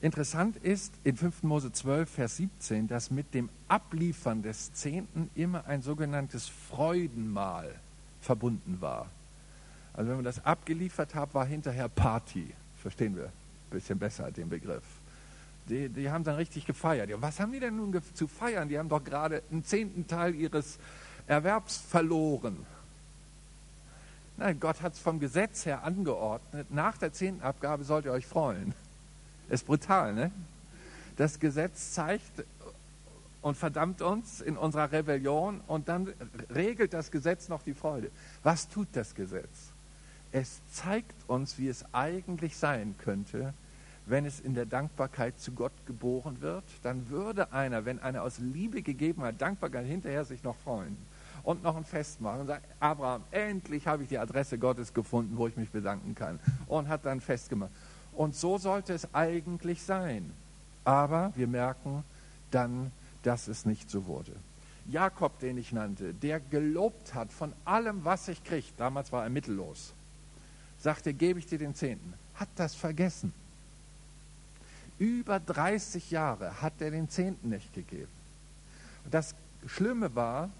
[0.00, 1.42] Interessant ist in 5.
[1.42, 7.74] Mose 12, Vers 17, dass mit dem Abliefern des Zehnten immer ein sogenanntes Freudenmahl
[8.20, 9.06] verbunden war.
[9.94, 12.54] Also wenn wir das abgeliefert haben, war hinterher Party.
[12.80, 13.32] Verstehen wir ein
[13.70, 14.84] bisschen besser den Begriff.
[15.68, 17.10] Die, die haben dann richtig gefeiert.
[17.16, 18.68] Was haben die denn nun zu feiern?
[18.68, 20.78] Die haben doch gerade einen zehnten Teil ihres
[21.26, 22.64] Erwerbs verloren.
[24.36, 26.70] Nein, Gott hat es vom Gesetz her angeordnet.
[26.70, 28.72] Nach der zehnten Abgabe sollt ihr euch freuen.
[29.48, 30.30] Ist brutal, ne?
[31.16, 32.44] Das Gesetz zeigt
[33.42, 36.12] und verdammt uns in unserer Rebellion und dann
[36.54, 38.10] regelt das Gesetz noch die Freude.
[38.42, 39.72] Was tut das Gesetz?
[40.32, 43.54] es zeigt uns, wie es eigentlich sein könnte,
[44.06, 48.38] wenn es in der Dankbarkeit zu Gott geboren wird, dann würde einer, wenn einer aus
[48.38, 50.96] Liebe gegeben hat, Dankbarkeit hinterher sich noch freuen
[51.42, 55.36] und noch ein Fest machen und sagen, Abraham, endlich habe ich die Adresse Gottes gefunden,
[55.36, 57.70] wo ich mich bedanken kann und hat dann festgemacht.
[58.18, 60.32] Und so sollte es eigentlich sein.
[60.84, 62.02] Aber wir merken
[62.50, 62.90] dann,
[63.22, 64.32] dass es nicht so wurde.
[64.88, 69.30] Jakob, den ich nannte, der gelobt hat von allem, was ich kriege, damals war er
[69.30, 69.92] mittellos,
[70.80, 73.32] sagte, gebe ich dir den Zehnten, hat das vergessen.
[74.98, 78.10] Über 30 Jahre hat er den Zehnten nicht gegeben.
[79.08, 80.50] Das Schlimme war,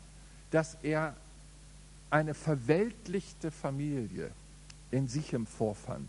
[0.53, 1.17] dass er
[2.09, 4.31] eine verweltlichte Familie
[4.93, 6.09] in Sichem vorfand.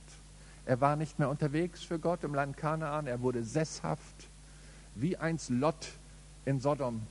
[0.69, 4.29] Er war nicht mehr unterwegs für Gott im Land Kanaan, er wurde sesshaft,
[4.93, 5.93] wie einst Lot
[6.45, 7.01] in Sodom.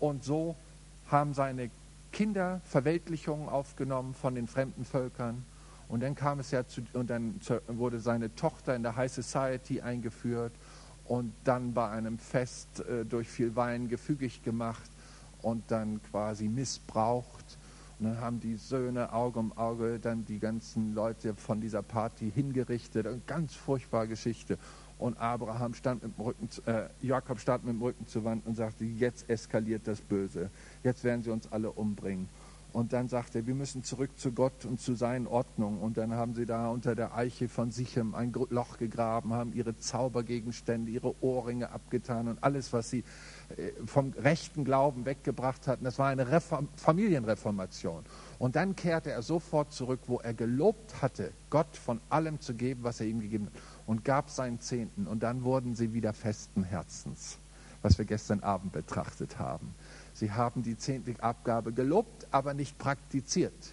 [0.00, 0.56] Und so
[1.08, 1.70] haben seine
[2.10, 5.44] Kinder Verweltlichungen aufgenommen von den fremden Völkern.
[5.86, 9.80] Und dann kam es ja zu, und dann wurde seine Tochter in der High Society
[9.80, 10.52] eingeführt
[11.04, 14.90] und dann bei einem Fest äh, durch viel Wein gefügig gemacht
[15.42, 17.56] und dann quasi missbraucht.
[18.00, 23.06] Dann haben die Söhne Auge um Auge dann die ganzen Leute von dieser Party hingerichtet.
[23.06, 24.56] Eine ganz furchtbare Geschichte.
[24.98, 28.54] Und Abraham stand mit dem Rücken, äh, Jakob stand mit dem Rücken zur Wand und
[28.54, 30.50] sagte, jetzt eskaliert das Böse.
[30.82, 32.28] Jetzt werden sie uns alle umbringen.
[32.72, 35.80] Und dann sagt er, wir müssen zurück zu Gott und zu seinen Ordnungen.
[35.80, 39.76] Und dann haben sie da unter der Eiche von Sichem ein Loch gegraben, haben ihre
[39.76, 43.04] Zaubergegenstände, ihre Ohrringe abgetan und alles, was sie
[43.56, 45.84] äh, vom rechten Glauben weggebracht hatten.
[45.84, 48.04] Das war eine Reform Familienreformation.
[48.38, 52.84] Und dann kehrte er sofort zurück, wo er gelobt hatte, Gott von allem zu geben,
[52.84, 55.06] was er ihm gegeben hat, und gab seinen Zehnten.
[55.06, 57.38] Und dann wurden sie wieder festen Herzens,
[57.82, 59.74] was wir gestern Abend betrachtet haben.
[60.20, 63.72] Sie haben die Zehntelabgabe gelobt, aber nicht praktiziert.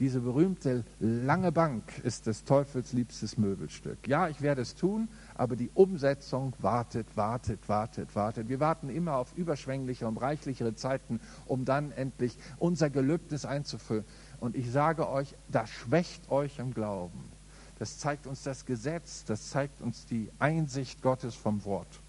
[0.00, 4.08] Diese berühmte lange Bank ist des Teufels liebstes Möbelstück.
[4.08, 8.48] Ja, ich werde es tun, aber die Umsetzung wartet, wartet, wartet, wartet.
[8.48, 14.04] Wir warten immer auf überschwängliche und reichlichere Zeiten, um dann endlich unser Gelübnis einzufüllen.
[14.40, 17.30] Und ich sage euch, das schwächt euch im Glauben.
[17.78, 22.00] Das zeigt uns das Gesetz, das zeigt uns die Einsicht Gottes vom Wort.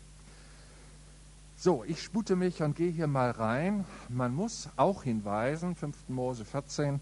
[1.58, 3.86] So, ich spute mich und gehe hier mal rein.
[4.10, 6.10] Man muss auch hinweisen, 5.
[6.10, 7.00] Mose 14,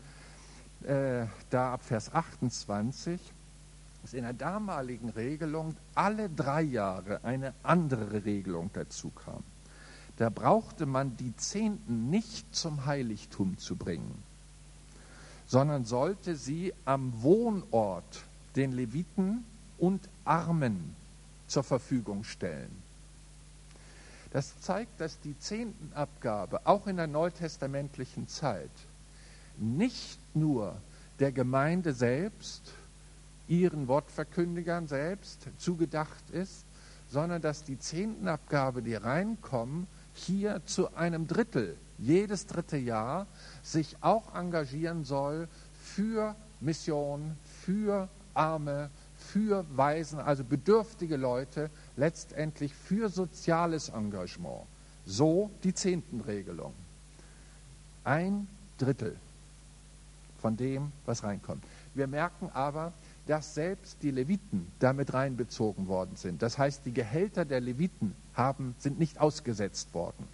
[0.84, 3.20] äh, da ab Vers 28,
[4.04, 9.44] dass in der damaligen Regelung alle drei Jahre eine andere Regelung dazu kam.
[10.18, 14.22] Da brauchte man die Zehnten nicht zum Heiligtum zu bringen,
[15.48, 18.24] sondern sollte sie am Wohnort
[18.56, 19.46] den Leviten
[19.80, 20.96] und Armen
[21.48, 22.83] zur Verfügung stellen.
[24.34, 28.72] Das zeigt, dass die Zehntenabgabe auch in der neutestamentlichen Zeit
[29.58, 30.76] nicht nur
[31.20, 32.74] der Gemeinde selbst,
[33.48, 36.66] ihren Wortverkündigern selbst zugedacht ist,
[37.12, 43.28] sondern dass die Zehntenabgabe, die reinkommen, hier zu einem Drittel, jedes dritte Jahr,
[43.62, 45.48] sich auch engagieren soll
[45.80, 54.62] für Mission, für Arme, für Waisen, also bedürftige Leute, letztendlich für soziales Engagement.
[55.06, 56.74] So die Zehntenregelung.
[58.04, 59.16] Ein Drittel
[60.40, 61.64] von dem, was reinkommt.
[61.94, 62.92] Wir merken aber,
[63.28, 66.42] dass selbst die Leviten damit reinbezogen worden sind.
[66.42, 70.28] Das heißt, die Gehälter der Leviten haben, sind nicht ausgesetzt worden,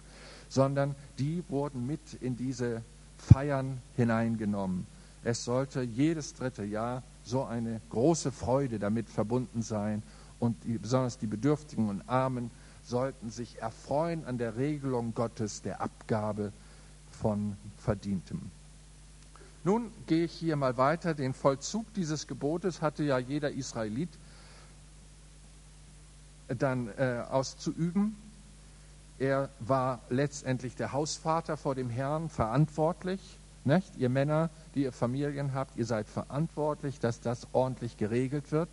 [0.48, 2.82] sondern die wurden mit in diese
[3.18, 4.86] Feiern hineingenommen.
[5.22, 10.02] Es sollte jedes dritte Jahr so eine große Freude damit verbunden sein
[10.40, 12.50] und die, besonders die Bedürftigen und Armen
[12.82, 16.52] sollten sich erfreuen an der Regelung Gottes der Abgabe
[17.10, 18.50] von Verdientem.
[19.62, 21.14] Nun gehe ich hier mal weiter.
[21.14, 24.08] Den Vollzug dieses Gebotes hatte ja jeder Israelit
[26.48, 28.16] dann äh, auszuüben.
[29.18, 33.20] Er war letztendlich der Hausvater vor dem Herrn verantwortlich.
[33.64, 33.98] Nicht?
[33.98, 38.70] Ihr Männer, die ihr Familien habt, ihr seid verantwortlich, dass das ordentlich geregelt wird.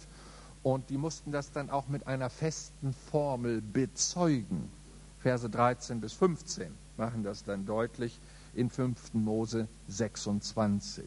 [0.68, 4.70] Und die mussten das dann auch mit einer festen Formel bezeugen.
[5.18, 8.20] Verse 13 bis 15 machen das dann deutlich
[8.54, 9.14] in 5.
[9.14, 11.06] Mose 26.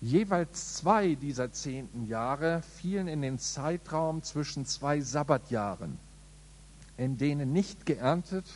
[0.00, 5.98] Jeweils zwei dieser zehnten Jahre fielen in den Zeitraum zwischen zwei Sabbatjahren,
[6.96, 8.46] in denen nicht geerntet,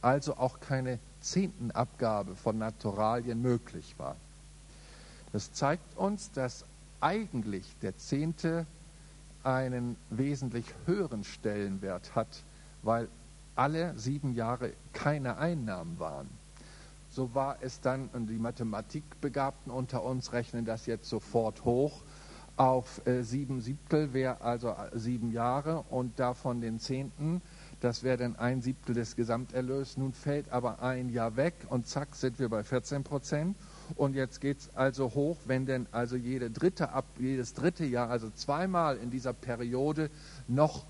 [0.00, 4.14] also auch keine Zehntenabgabe von Naturalien möglich war.
[5.32, 6.64] Das zeigt uns, dass
[7.04, 8.66] eigentlich der Zehnte
[9.42, 12.42] einen wesentlich höheren Stellenwert hat,
[12.82, 13.08] weil
[13.54, 16.28] alle sieben Jahre keine Einnahmen waren.
[17.10, 22.02] so war es dann, und die Mathematikbegabten unter uns rechnen das jetzt sofort hoch,
[22.56, 27.42] auf äh, sieben Siebtel wäre also äh, sieben Jahre und davon den Zehnten,
[27.80, 29.98] das wäre dann ein Siebtel des Gesamterlös.
[29.98, 33.56] Nun fällt aber ein Jahr weg und zack sind wir bei 14 Prozent.
[33.96, 38.30] Und jetzt geht es also hoch, wenn denn also jede dritte jedes dritte Jahr, also
[38.30, 40.10] zweimal in dieser Periode
[40.48, 40.84] noch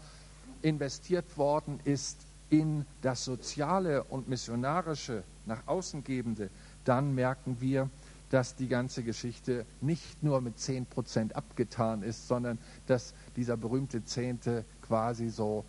[0.62, 2.18] investiert worden ist
[2.50, 6.50] in das Soziale und Missionarische nach außen gebende,
[6.84, 7.90] dann merken wir,
[8.30, 14.04] dass die ganze Geschichte nicht nur mit 10 Prozent abgetan ist, sondern dass dieser berühmte
[14.04, 15.64] Zehnte quasi so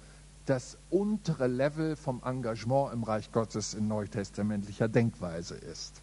[0.46, 6.02] das untere Level vom Engagement im Reich Gottes in neutestamentlicher Denkweise ist.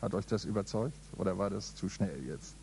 [0.00, 2.56] Hat euch das überzeugt oder war das zu schnell jetzt?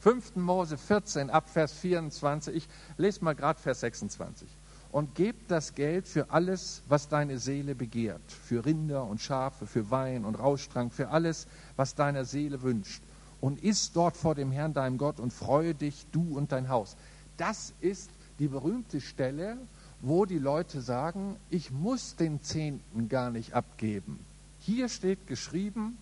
[0.00, 0.36] 5.
[0.36, 4.48] Mose 14 ab Vers 24, ich lese mal gerade Vers 26
[4.92, 9.90] und gebt das Geld für alles, was deine Seele begehrt, für Rinder und Schafe, für
[9.90, 13.02] Wein und Rauschtrank, für alles, was deiner Seele wünscht.
[13.40, 16.96] Und iss dort vor dem Herrn deinem Gott und freue dich, du und dein Haus.
[17.36, 19.58] Das ist die berühmte Stelle,
[20.00, 24.24] wo die Leute sagen, ich muss den Zehnten gar nicht abgeben.
[24.60, 25.98] Hier steht geschrieben,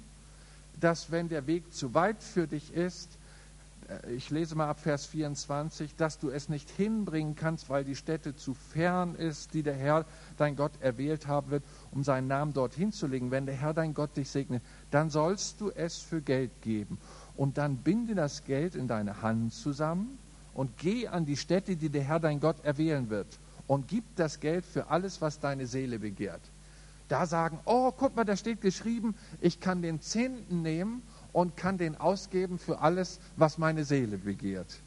[0.81, 3.19] dass wenn der Weg zu weit für dich ist,
[3.89, 7.97] äh, ich lese mal ab Vers 24, dass du es nicht hinbringen kannst, weil die
[7.97, 10.07] Stätte zu fern ist, die der Herr,
[10.37, 13.31] dein Gott, erwählt haben wird, um seinen Namen dorthin zu legen.
[13.31, 16.99] Wenn der Herr, dein Gott, dich segnet, dann sollst du es für Geld geben.
[17.37, 20.19] Und dann binde das Geld in deine Hand zusammen
[20.53, 23.39] und geh an die Stätte, die der Herr, dein Gott, erwählen wird.
[23.67, 26.43] Und gib das Geld für alles, was deine Seele begehrt.
[27.09, 31.03] Da sagen, oh, guck mal, da steht geschrieben, ich kann den Zehnten nehmen
[31.33, 34.81] und kann den ausgeben für alles, was meine Seele begehrt.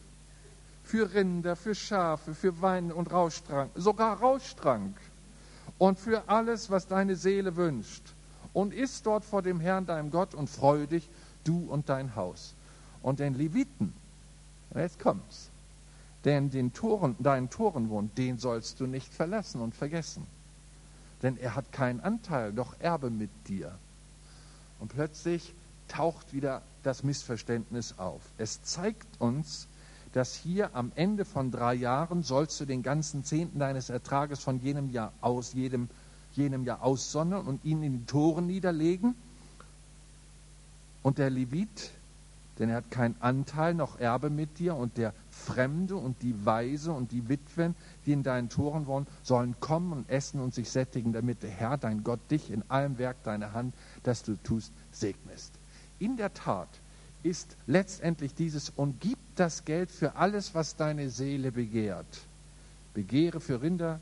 [0.83, 4.95] Für Rinder, für Schafe, für Wein und Rauschtrank, sogar Rauschtrank.
[5.77, 8.01] Und für alles, was deine Seele wünscht.
[8.53, 11.07] Und iss dort vor dem Herrn, deinem Gott, und freue dich,
[11.43, 12.55] du und dein Haus.
[13.03, 13.93] Und den Leviten,
[14.73, 15.49] jetzt kommt's,
[16.25, 20.25] denn den Toren, deinen Torenwohn, den sollst du nicht verlassen und vergessen.
[21.23, 23.77] Denn er hat keinen Anteil, doch Erbe mit dir.
[24.79, 25.53] Und plötzlich
[25.87, 28.21] taucht wieder das Missverständnis auf.
[28.37, 29.67] Es zeigt uns,
[30.13, 34.61] dass hier am Ende von drei Jahren sollst du den ganzen Zehnten deines Ertrages von
[34.61, 35.89] jenem Jahr aus, jedem,
[36.33, 39.15] jenem Jahr aussondern und ihn in die Toren niederlegen.
[41.03, 41.91] Und der Levit,
[42.59, 45.13] denn er hat keinen Anteil noch Erbe mit dir, und der
[45.45, 47.75] Fremde und die Weise und die Witwen,
[48.05, 51.77] die in deinen Toren wohnen, sollen kommen und essen und sich sättigen, damit der Herr,
[51.77, 55.53] dein Gott, dich in allem Werk deiner Hand, das du tust, segnest
[55.99, 56.69] in der Tat
[57.23, 62.21] ist letztendlich dieses und gib das Geld für alles, was deine Seele begehrt.
[62.93, 63.99] Begehre für Rinder,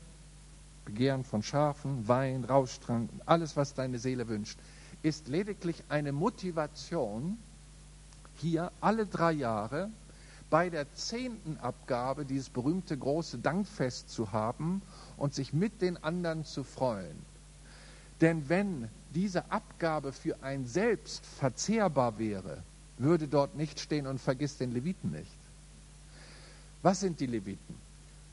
[0.84, 4.58] Begehren von Schafen, Wein, Rauschtrank, alles, was deine Seele wünscht,
[5.02, 7.38] ist lediglich eine Motivation,
[8.36, 9.90] hier alle drei Jahre
[10.50, 14.82] bei der zehnten Abgabe dieses berühmte große Dankfest zu haben
[15.16, 17.16] und sich mit den anderen zu freuen.
[18.20, 22.62] Denn wenn diese Abgabe für ein Selbst verzehrbar wäre,
[22.98, 25.36] würde dort nicht stehen und vergiss den Leviten nicht.
[26.82, 27.74] Was sind die Leviten?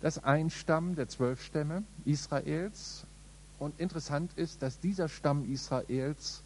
[0.01, 3.05] Das ein Stamm der zwölf Stämme Israels.
[3.59, 6.42] Und interessant ist, dass dieser Stamm Israels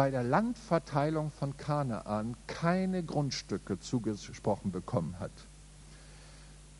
[0.00, 5.30] bei der Landverteilung von Kanaan keine Grundstücke zugesprochen bekommen hat.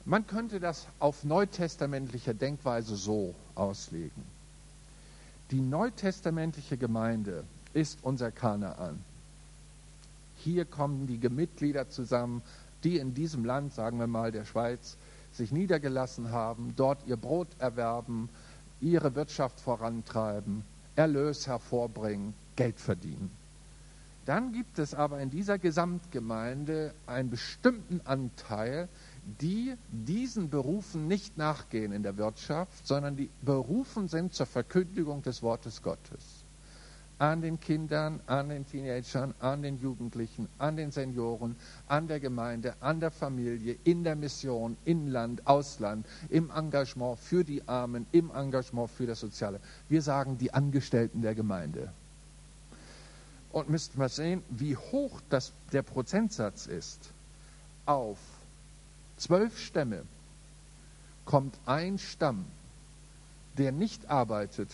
[0.07, 4.23] Man könnte das auf neutestamentlicher Denkweise so auslegen.
[5.51, 7.45] Die neutestamentliche Gemeinde
[7.75, 9.05] ist unser Kanaan.
[10.39, 12.41] Hier kommen die Mitglieder zusammen,
[12.85, 14.97] die in diesem Land, sagen wir mal der Schweiz,
[15.31, 18.31] sich niedergelassen haben, dort ihr Brot erwerben,
[18.81, 20.65] ihre Wirtschaft vorantreiben,
[20.97, 23.31] Erlös hervorbringen, Geld verdienen.
[24.27, 28.91] Dann gibt es aber in dieser Gesamtgemeinde einen bestimmten Anteil,
[29.41, 35.43] die diesen Berufen nicht nachgehen in der Wirtschaft, sondern die berufen sind zur Verkündigung des
[35.43, 36.45] Wortes Gottes.
[37.19, 41.57] An den Kindern, an den Teenagern, an den Jugendlichen, an den Senioren,
[41.87, 47.67] an der Gemeinde, an der Familie, in der Mission, Inland, Ausland, im Engagement für die
[47.67, 49.61] Armen, im Engagement für das Soziale.
[49.89, 51.95] Wir sagen die Angestellten der Gemeinde.
[53.53, 57.13] Und müssten wir sehen, wie hoch das, der Prozentsatz ist
[57.87, 58.19] auf
[59.17, 60.05] zwölf Stämme
[61.25, 62.45] kommt ein Stamm,
[63.59, 64.71] der nicht arbeitet,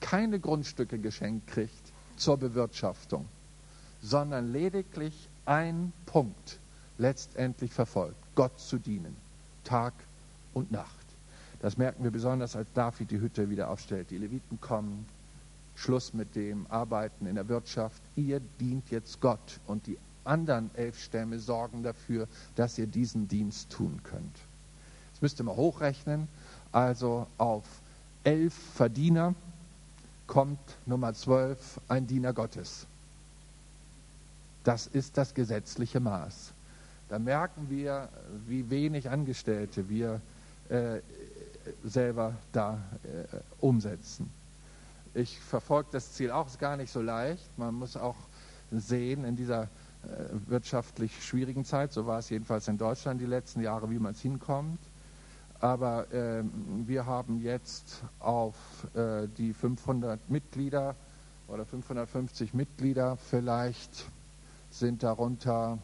[0.00, 3.26] keine Grundstücke geschenkt kriegt zur Bewirtschaftung,
[4.02, 6.58] sondern lediglich ein Punkt
[6.98, 9.16] letztendlich verfolgt, Gott zu dienen,
[9.64, 9.94] Tag
[10.52, 10.88] und Nacht.
[11.60, 14.10] Das merken wir besonders, als David die Hütte wieder aufstellt.
[14.10, 15.06] Die Leviten kommen,
[15.74, 18.02] Schluss mit dem Arbeiten in der Wirtschaft.
[18.16, 23.70] Ihr dient jetzt Gott und die anderen elf Stämme sorgen dafür, dass ihr diesen Dienst
[23.70, 24.36] tun könnt.
[25.12, 26.28] Das müsst ihr mal hochrechnen.
[26.72, 27.64] Also auf
[28.24, 29.34] elf Verdiener
[30.26, 32.86] kommt Nummer zwölf ein Diener Gottes.
[34.64, 36.52] Das ist das gesetzliche Maß.
[37.10, 38.08] Da merken wir,
[38.46, 40.20] wie wenig Angestellte wir
[40.70, 41.00] äh,
[41.84, 44.30] selber da äh, umsetzen.
[45.14, 47.56] Ich verfolge das Ziel auch, ist gar nicht so leicht.
[47.56, 48.16] Man muss auch
[48.72, 49.68] sehen in dieser äh,
[50.46, 54.20] wirtschaftlich schwierigen Zeit, so war es jedenfalls in Deutschland die letzten Jahre, wie man es
[54.20, 54.80] hinkommt.
[55.60, 56.42] Aber äh,
[56.84, 58.56] wir haben jetzt auf
[58.94, 60.96] äh, die 500 Mitglieder
[61.46, 64.06] oder 550 Mitglieder vielleicht
[64.70, 65.78] sind darunter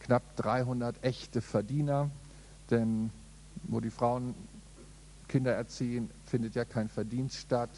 [0.00, 2.10] knapp 300 echte Verdiener,
[2.70, 3.10] denn
[3.64, 4.34] wo die Frauen
[5.28, 7.70] Kinder erziehen, findet ja kein Verdienst statt.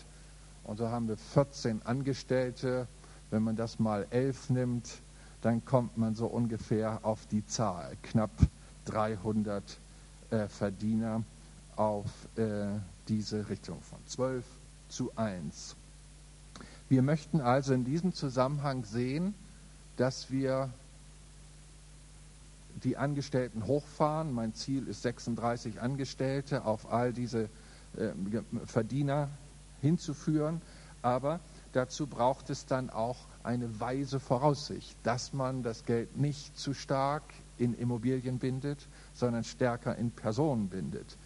[0.65, 2.87] Und so haben wir 14 Angestellte.
[3.31, 4.89] Wenn man das mal 11 nimmt,
[5.43, 7.97] dann kommt man so ungefähr auf die Zahl.
[8.03, 8.31] Knapp
[8.87, 9.79] 300
[10.31, 11.23] äh, Verdiener
[11.77, 12.07] auf
[12.37, 12.67] äh,
[13.09, 14.45] diese Richtung von 12
[14.89, 15.77] zu 1.
[16.89, 19.35] Wir möchten also in diesem Zusammenhang sehen,
[19.97, 20.71] dass wir
[22.83, 24.33] die Angestellten hochfahren.
[24.33, 27.49] Mein Ziel ist 36 Angestellte auf all diese
[27.97, 28.11] äh,
[28.67, 29.29] Verdiener
[29.81, 30.61] hinzuführen.
[31.03, 31.41] Aber
[31.73, 37.23] dazu braucht es dann auch eine weise Voraussicht, dass man das Geld nicht zu stark
[37.57, 41.17] in Immobilien bindet, sondern stärker in Personen bindet.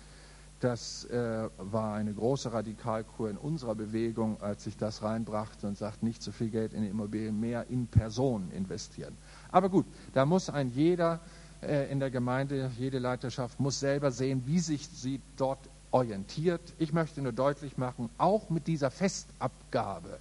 [0.60, 6.04] Das äh, war eine große Radikalkur in unserer Bewegung, als ich das reinbrachte und sagte,
[6.06, 9.14] nicht so viel Geld in Immobilien, mehr in Personen investieren.
[9.50, 9.84] Aber gut,
[10.14, 11.20] da muss ein jeder
[11.60, 15.58] äh, in der Gemeinde, jede Leiterschaft muss selber sehen, wie sich sie dort
[15.94, 16.74] orientiert.
[16.78, 20.18] Ich möchte nur deutlich machen, auch mit dieser Festabgabe,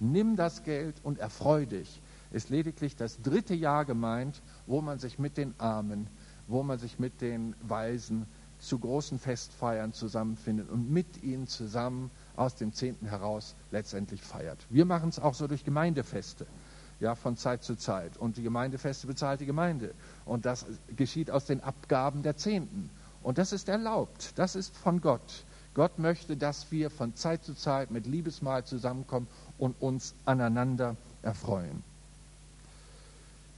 [0.00, 2.00] nimm das Geld und erfreu dich,
[2.32, 6.06] ist lediglich das dritte Jahr gemeint, wo man sich mit den Armen,
[6.48, 8.24] wo man sich mit den Weisen
[8.58, 14.66] zu großen Festfeiern zusammenfindet und mit ihnen zusammen aus dem Zehnten heraus letztendlich feiert.
[14.70, 16.46] Wir machen es auch so durch Gemeindefeste
[16.98, 18.16] ja, von Zeit zu Zeit.
[18.16, 19.94] Und die Gemeindefeste bezahlt die Gemeinde.
[20.24, 20.66] Und das
[20.96, 22.90] geschieht aus den Abgaben der Zehnten.
[23.22, 24.32] Und das ist erlaubt.
[24.36, 25.44] Das ist von Gott.
[25.74, 31.84] Gott möchte, dass wir von Zeit zu Zeit mit Liebesmahl zusammenkommen und uns aneinander erfreuen.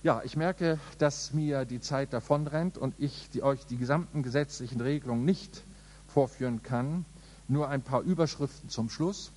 [0.03, 4.81] Ja, ich merke, dass mir die Zeit davonrennt und ich die, euch die gesamten gesetzlichen
[4.81, 5.63] Regelungen nicht
[6.09, 7.05] vorführen kann.
[7.47, 9.31] Nur ein paar Überschriften zum Schluss.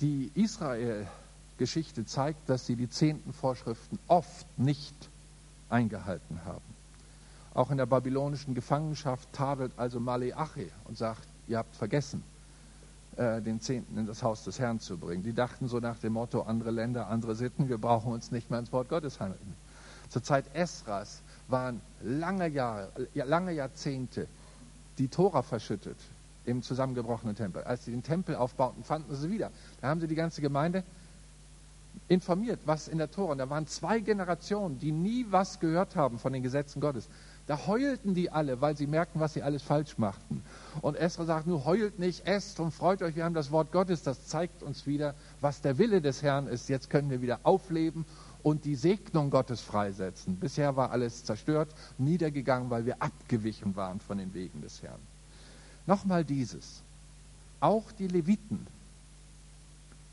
[0.00, 1.08] Die Israel
[1.56, 4.94] Geschichte zeigt, dass sie die zehnten Vorschriften oft nicht
[5.68, 6.77] eingehalten haben.
[7.58, 12.22] Auch in der babylonischen Gefangenschaft tadelt also Maleachi und sagt, ihr habt vergessen,
[13.16, 15.24] äh, den Zehnten in das Haus des Herrn zu bringen.
[15.24, 18.60] Die dachten so nach dem Motto, andere Länder, andere Sitten, wir brauchen uns nicht mehr
[18.60, 19.56] ins Wort Gottes handeln.
[20.08, 24.28] Zur Zeit Esras waren lange Jahre, lange Jahrzehnte
[24.98, 25.98] die Tora verschüttet
[26.44, 27.64] im zusammengebrochenen Tempel.
[27.64, 29.50] Als sie den Tempel aufbauten, fanden sie wieder.
[29.80, 30.84] Da haben sie die ganze Gemeinde
[32.06, 33.32] informiert, was in der Tora.
[33.32, 37.08] Und da waren zwei Generationen, die nie was gehört haben von den Gesetzen Gottes.
[37.48, 40.44] Da heulten die alle, weil sie merkten, was sie alles falsch machten.
[40.82, 44.02] Und Esra sagt, nur heult nicht, esst und freut euch, wir haben das Wort Gottes,
[44.02, 46.68] das zeigt uns wieder, was der Wille des Herrn ist.
[46.68, 48.04] Jetzt können wir wieder aufleben
[48.42, 50.36] und die Segnung Gottes freisetzen.
[50.36, 55.00] Bisher war alles zerstört, niedergegangen, weil wir abgewichen waren von den Wegen des Herrn.
[55.86, 56.82] Nochmal dieses.
[57.60, 58.66] Auch die Leviten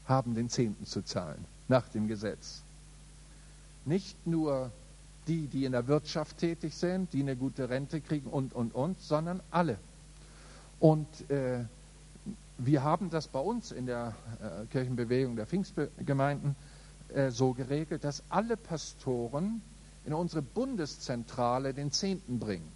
[0.08, 2.62] haben den Zehnten zu zahlen nach dem Gesetz.
[3.84, 4.72] Nicht nur
[5.28, 9.00] die, die in der Wirtschaft tätig sind, die eine gute Rente kriegen und, und, und,
[9.00, 9.78] sondern alle.
[10.80, 11.66] Und äh,
[12.58, 16.56] wir haben das bei uns in der äh, Kirchenbewegung der Pfingstgemeinden
[17.10, 19.62] äh, so geregelt, dass alle Pastoren
[20.06, 22.72] in unsere Bundeszentrale den Zehnten bringen.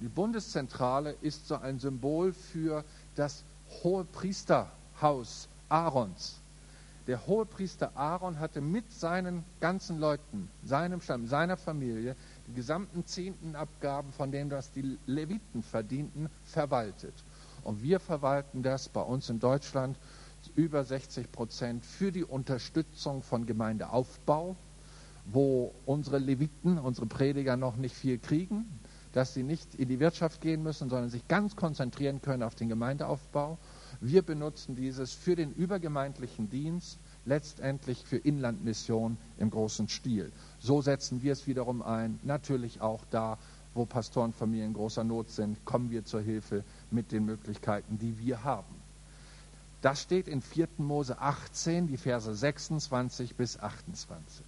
[0.00, 3.44] Die Bundeszentrale ist so ein Symbol für das
[3.82, 6.40] hohe Priesterhaus Aarons.
[7.10, 12.14] Der Hohepriester Aaron hatte mit seinen ganzen Leuten, seinem Stamm, seiner Familie,
[12.46, 17.14] die gesamten Zehntenabgaben, von denen das die Leviten verdienten, verwaltet.
[17.64, 19.98] Und wir verwalten das bei uns in Deutschland
[20.54, 24.54] über 60 Prozent für die Unterstützung von Gemeindeaufbau,
[25.26, 28.66] wo unsere Leviten, unsere Prediger noch nicht viel kriegen,
[29.12, 32.68] dass sie nicht in die Wirtschaft gehen müssen, sondern sich ganz konzentrieren können auf den
[32.68, 33.58] Gemeindeaufbau.
[34.00, 40.32] Wir benutzen dieses für den übergemeindlichen Dienst, letztendlich für Inlandmission im großen Stil.
[40.58, 42.18] So setzen wir es wiederum ein.
[42.22, 43.38] Natürlich auch da,
[43.74, 48.42] wo Pastorenfamilien in großer Not sind, kommen wir zur Hilfe mit den Möglichkeiten, die wir
[48.44, 48.74] haben.
[49.82, 50.68] Das steht in 4.
[50.78, 54.44] Mose 18, die Verse 26 bis 28.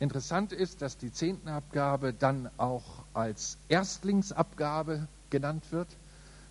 [0.00, 2.84] Interessant ist, dass die Zehntenabgabe dann auch
[3.14, 5.88] als Erstlingsabgabe genannt wird.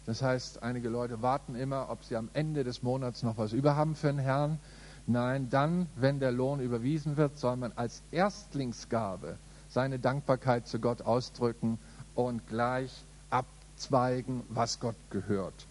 [0.06, 3.96] Das heißt, einige Leute warten immer, ob sie am Ende des Monats noch was überhaben
[3.96, 4.60] für den Herrn.
[5.08, 9.38] Nein, dann, wenn der Lohn überwiesen wird, soll man als Erstlingsgabe
[9.70, 11.80] seine Dankbarkeit zu Gott ausdrücken
[12.16, 15.68] und gleich abzweigen, was Gott gehört.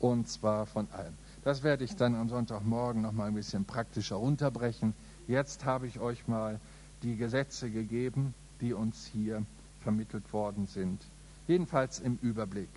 [0.00, 1.14] Und zwar von allem.
[1.44, 4.94] Das werde ich dann am Sonntagmorgen noch mal ein bisschen praktischer runterbrechen.
[5.28, 6.58] Jetzt habe ich euch mal
[7.02, 9.44] die Gesetze gegeben, die uns hier
[9.82, 11.02] vermittelt worden sind.
[11.46, 12.70] Jedenfalls im Überblick.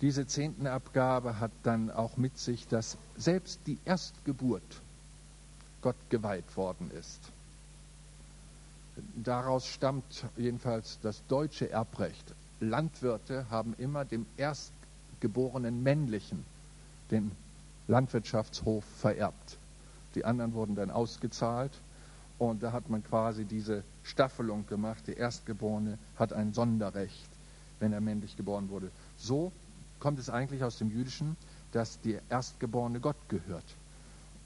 [0.00, 4.62] Diese Zehntenabgabe hat dann auch mit sich, dass selbst die Erstgeburt
[5.82, 7.20] Gott geweiht worden ist.
[9.22, 12.34] Daraus stammt jedenfalls das deutsche Erbrecht.
[12.60, 16.44] Landwirte haben immer dem erstgeborenen männlichen
[17.10, 17.32] den
[17.88, 19.58] Landwirtschaftshof vererbt.
[20.14, 21.72] Die anderen wurden dann ausgezahlt
[22.38, 25.06] und da hat man quasi diese Staffelung gemacht.
[25.06, 27.28] Der Erstgeborene hat ein Sonderrecht,
[27.80, 28.90] wenn er männlich geboren wurde.
[29.18, 29.52] So
[30.00, 31.36] kommt es eigentlich aus dem Jüdischen,
[31.72, 33.64] dass der Erstgeborene Gott gehört.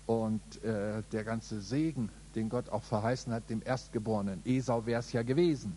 [0.07, 4.43] Und äh, der ganze Segen, den Gott auch verheißen hat, dem Erstgeborenen.
[4.45, 5.75] Esau wäre es ja gewesen,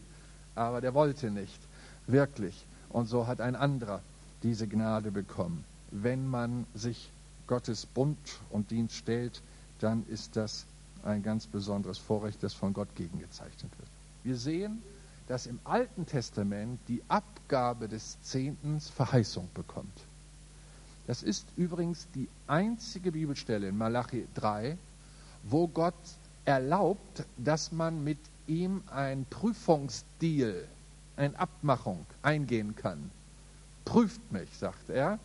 [0.55, 1.59] aber der wollte nicht,
[2.07, 2.65] wirklich.
[2.89, 4.01] Und so hat ein anderer
[4.43, 5.63] diese Gnade bekommen.
[5.91, 7.11] Wenn man sich
[7.47, 8.17] Gottes Bund
[8.49, 9.41] und Dienst stellt,
[9.79, 10.65] dann ist das
[11.03, 13.89] ein ganz besonderes Vorrecht, das von Gott gegengezeichnet wird.
[14.23, 14.81] Wir sehen,
[15.27, 19.99] dass im Alten Testament die Abgabe des Zehntens Verheißung bekommt.
[21.05, 24.77] Das ist übrigens die einzige Bibelstelle in Malachi 3,
[25.43, 25.93] wo Gott
[26.45, 30.67] erlaubt, dass man mit ihm ein Prüfungsdeal,
[31.15, 33.11] eine Abmachung eingehen kann.
[33.85, 35.19] Prüft mich, sagt er,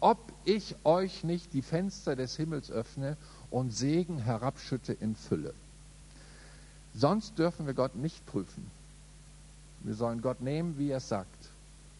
[0.00, 3.16] ob ich euch nicht die Fenster des Himmels öffne
[3.50, 5.54] und Segen herabschütte in Fülle.
[6.94, 8.70] Sonst dürfen wir Gott nicht prüfen.
[9.86, 11.48] Wir sollen Gott nehmen, wie er es sagt.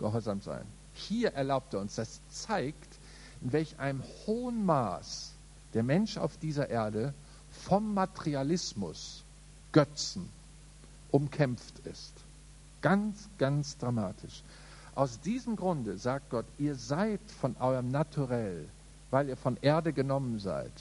[0.01, 0.65] Gehorsam sein.
[0.93, 2.99] Hier erlaubt er uns, das zeigt,
[3.41, 5.31] in welch einem hohen Maß
[5.73, 7.15] der Mensch auf dieser Erde
[7.53, 9.23] vom Materialismus,
[9.71, 10.29] Götzen,
[11.13, 12.13] umkämpft ist.
[12.83, 14.43] Ganz, ganz dramatisch.
[14.97, 18.67] Aus diesem Grunde sagt Gott, ihr seid von eurem Naturell,
[19.13, 20.73] weil ihr von Erde genommen seid,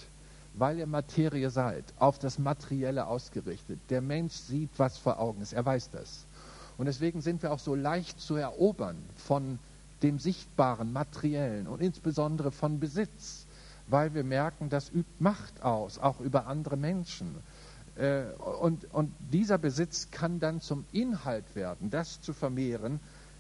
[0.56, 3.80] weil ihr Materie seid, auf das Materielle ausgerichtet.
[3.92, 6.26] Der Mensch sieht, was vor Augen ist, er weiß das.
[6.78, 9.60] Und deswegen sind wir auch so leicht zu erobern von
[10.02, 13.46] dem Sichtbaren, Materiellen und insbesondere von Besitz,
[13.88, 17.36] weil wir merken, das übt Macht aus, auch über andere Menschen.
[17.96, 18.24] Äh,
[18.60, 23.00] und, und dieser Besitz kann dann zum Inhalt werden, das zu vermehren,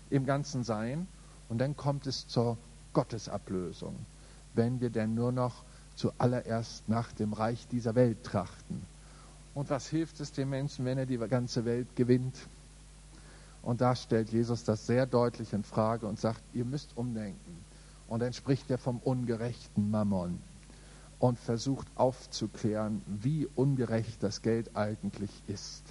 [0.09, 1.07] im ganzen Sein.
[1.49, 2.57] Und dann kommt es zur
[2.93, 3.95] Gottesablösung,
[4.53, 5.63] wenn wir denn nur noch
[5.95, 8.81] zuallererst nach dem Reich dieser Welt trachten.
[9.53, 12.35] Und was hilft es dem Menschen, wenn er die ganze Welt gewinnt?
[13.65, 17.65] Und da stellt Jesus das sehr deutlich in Frage und sagt, ihr müsst umdenken.
[18.07, 20.39] Und dann spricht er vom ungerechten Mammon
[21.17, 25.83] und versucht aufzuklären, wie ungerecht das Geld eigentlich ist.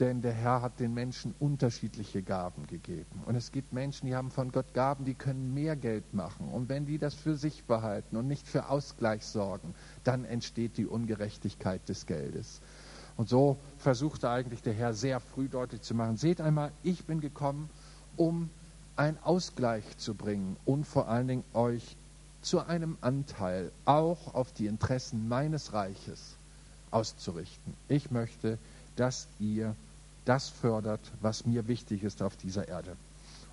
[0.00, 3.22] Denn der Herr hat den Menschen unterschiedliche Gaben gegeben.
[3.26, 6.48] Und es gibt Menschen, die haben von Gott Gaben, die können mehr Geld machen.
[6.48, 10.86] Und wenn die das für sich behalten und nicht für Ausgleich sorgen, dann entsteht die
[10.86, 12.62] Ungerechtigkeit des Geldes.
[13.20, 17.20] Und so versuchte eigentlich der Herr sehr früh deutlich zu machen, seht einmal, ich bin
[17.20, 17.68] gekommen,
[18.16, 18.48] um
[18.96, 21.96] einen Ausgleich zu bringen und vor allen Dingen euch
[22.40, 26.36] zu einem Anteil auch auf die Interessen meines Reiches
[26.90, 27.74] auszurichten.
[27.88, 28.56] Ich möchte,
[28.96, 29.76] dass ihr
[30.24, 32.96] das fördert, was mir wichtig ist auf dieser Erde.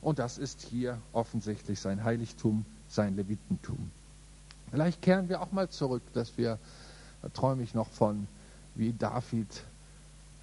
[0.02, 3.92] Und das ist hier offensichtlich sein Heiligtum, sein Levitentum.
[4.72, 6.58] Vielleicht kehren wir auch mal zurück, dass wir,
[7.22, 8.30] da träume ich noch von,
[8.78, 9.64] wie David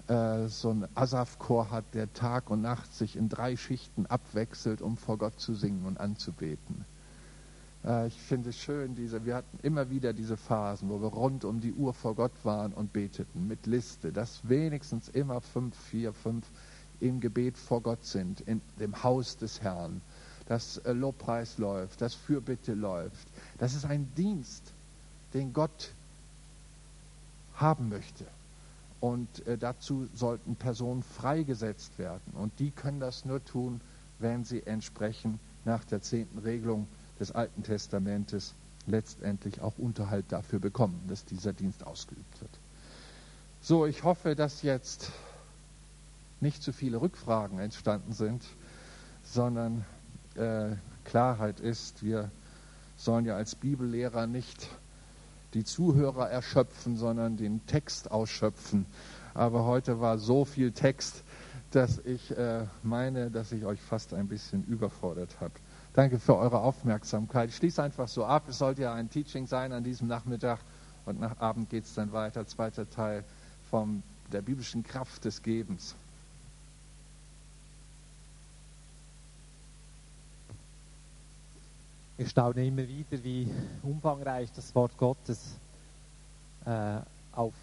[0.07, 4.97] äh, so einen Asaf-Chor hat, der Tag und Nacht sich in drei Schichten abwechselt, um
[4.97, 6.85] vor Gott zu singen und anzubeten.
[7.85, 11.45] Äh, ich finde es schön, diese, wir hatten immer wieder diese Phasen, wo wir rund
[11.45, 16.13] um die Uhr vor Gott waren und beteten mit Liste, dass wenigstens immer fünf, vier,
[16.13, 16.45] fünf
[16.99, 20.01] im Gebet vor Gott sind, in dem Haus des Herrn,
[20.47, 23.27] dass äh, Lobpreis läuft, dass Fürbitte läuft.
[23.57, 24.73] Das ist ein Dienst,
[25.33, 25.93] den Gott
[27.55, 28.25] haben möchte.
[28.99, 32.33] Und äh, dazu sollten Personen freigesetzt werden.
[32.33, 33.81] Und die können das nur tun,
[34.19, 36.87] wenn sie entsprechend nach der zehnten Regelung
[37.19, 38.53] des Alten Testamentes
[38.87, 42.51] letztendlich auch Unterhalt dafür bekommen, dass dieser Dienst ausgeübt wird.
[43.61, 45.11] So, ich hoffe, dass jetzt
[46.39, 48.43] nicht zu viele Rückfragen entstanden sind,
[49.23, 49.85] sondern
[50.35, 52.29] äh, Klarheit ist, wir
[52.97, 54.69] sollen ja als Bibellehrer nicht
[55.55, 58.85] die Zuhörer erschöpfen, sondern den Text ausschöpfen.
[59.33, 61.23] Aber heute war so viel Text,
[61.71, 65.53] dass ich äh, meine, dass ich euch fast ein bisschen überfordert habe.
[65.93, 67.49] Danke für eure Aufmerksamkeit.
[67.49, 68.43] Ich schließe einfach so ab.
[68.49, 70.59] Es sollte ja ein Teaching sein an diesem Nachmittag
[71.05, 72.45] und nach Abend geht es dann weiter.
[72.45, 73.23] Zweiter Teil
[73.69, 75.95] von der biblischen Kraft des Gebens.
[82.17, 83.45] Ich staune immer wieder, wie
[83.83, 85.57] umfangreich das Wort Gottes
[86.65, 86.99] äh,
[87.33, 87.53] auf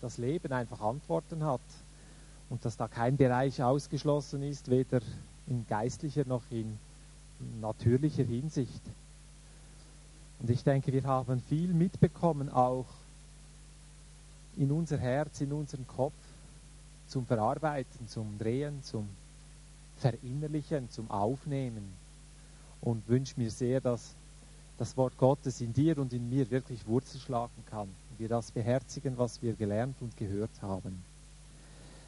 [0.00, 1.60] das Leben einfach Antworten hat
[2.48, 5.00] und dass da kein Bereich ausgeschlossen ist, weder
[5.46, 6.78] in geistlicher noch in
[7.60, 8.80] natürlicher Hinsicht.
[10.40, 12.86] Und ich denke, wir haben viel mitbekommen, auch
[14.56, 16.14] in unser Herz, in unseren Kopf,
[17.08, 19.06] zum Verarbeiten, zum Drehen, zum
[19.98, 22.03] Verinnerlichen, zum Aufnehmen.
[22.84, 24.14] Und wünsche mir sehr, dass
[24.78, 27.88] das Wort Gottes in dir und in mir wirklich Wurzel schlagen kann
[28.18, 31.02] wir das beherzigen, was wir gelernt und gehört haben.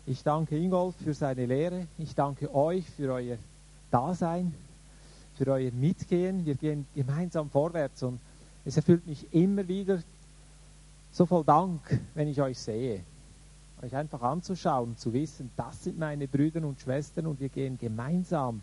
[0.06, 1.86] Ich danke Ingolf für seine Lehre.
[1.98, 3.38] Ich danke euch für euer
[3.90, 4.54] Dasein,
[5.34, 6.46] für euer Mitgehen.
[6.46, 8.20] Wir gehen gemeinsam vorwärts und
[8.64, 10.00] es erfüllt mich immer wieder
[11.12, 11.80] so voll Dank,
[12.14, 13.02] wenn ich euch sehe.
[13.82, 18.62] Euch einfach anzuschauen, zu wissen, das sind meine Brüder und Schwestern und wir gehen gemeinsam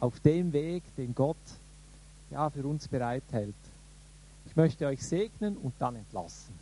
[0.00, 1.36] auf dem Weg, den Gott
[2.30, 3.54] ja, für uns bereithält.
[4.46, 6.54] Ich möchte euch segnen und dann entlassen.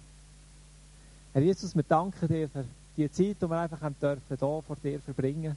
[1.33, 2.65] Herr Jesus, wir danken dir für
[2.97, 5.57] die Zeit, die wir einfach haben dürfen, hier vor dir verbringen.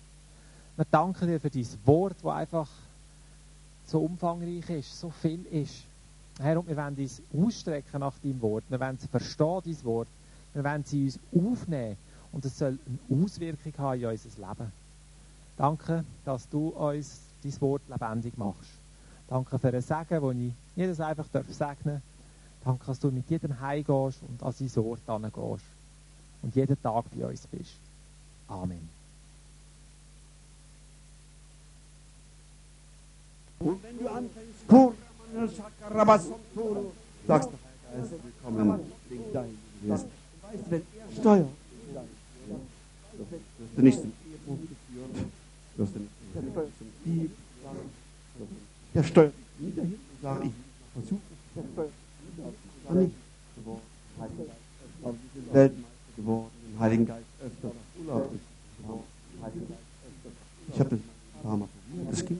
[0.75, 2.69] Wir danken dir für dieses Wort, das einfach
[3.85, 5.83] so umfangreich ist, so viel ist.
[6.39, 8.63] Herr, und wir wollen uns ausstrecken nach deinem Wort.
[8.69, 10.07] Wir wollen verstehen, dein Wort.
[10.53, 11.97] Wir wollen sie uns aufnehmen.
[12.31, 12.77] Und es soll
[13.09, 14.71] eine Auswirkung haben in unser Leben.
[15.57, 18.71] Danke, dass du uns dein Wort lebendig machst.
[19.27, 22.03] Danke für ein Segen, wo ich jedes einfach segnen darf
[22.63, 25.65] Danke, dass du mit jedem heimgehst und an sein Ort gehst.
[26.41, 27.79] Und jeden Tag bei uns bist.
[28.47, 28.89] Amen.
[33.59, 34.67] Und wenn du anfängst,
[37.27, 37.57] sagst du,
[37.91, 41.47] Geist, willkommen, klingt dein Weißt du, wenn er steuert,
[43.75, 47.31] du nicht zum Ehebruch geführt, nicht zum Dieb,
[48.93, 50.51] der steuert nicht dahin und sagt, ich
[50.93, 51.21] versuche
[51.55, 51.91] der steuert
[53.01, 53.15] nicht
[53.55, 53.81] geworden,
[55.33, 58.31] sind Weltmeister geworden, im Heiligen Geist öfter Urlaub
[58.81, 59.03] geworden,
[60.71, 62.39] ich habe das ein paar Mal probiert, das ging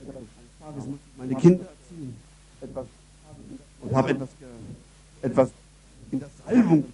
[0.00, 0.28] eines
[0.58, 2.16] Tages ich meine Kinder erziehen
[3.80, 4.28] und habe etwas,
[5.22, 5.50] etwas
[6.10, 6.84] in der Salbung,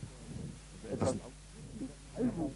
[0.93, 1.15] etwas
[2.17, 2.53] Salbung.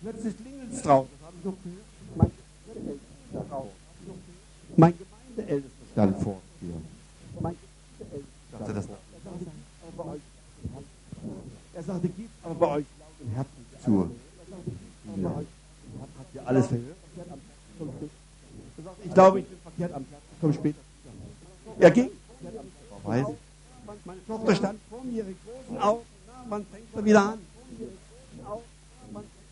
[0.00, 1.10] Plötzlich klingelt es draußen.
[1.18, 2.32] Das habe ich noch gehört.
[4.76, 6.80] Mein Gemeindeältester stand vor mir.
[8.10, 8.88] Ich dachte, das
[11.74, 14.10] er sagte, geht aber bei euch laut im Herzen zu.
[16.18, 16.96] Habt ihr alles verhört?
[17.78, 20.22] Er sagte, ich glaube, ich bin verkehrt am Platz.
[20.32, 20.78] Ich komme später.
[21.78, 22.10] Er ging.
[23.04, 26.04] Meine Tochter stand vor mir, ihre großen Augen.
[26.48, 27.38] Wann fängt er wieder an?
[27.72, 27.92] Wann fängt
[28.42, 29.12] er wieder an?
[29.12, 29.47] Und in mir war sein Mund lohnt sich nicht.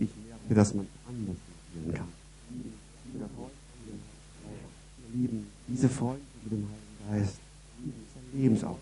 [0.00, 1.36] Ich merke, dass man anders
[1.72, 2.08] fühlen kann.
[5.12, 8.80] Lieben, diese Freunde mit dem Heiligen Geist, ist eine Lebensaufgabe.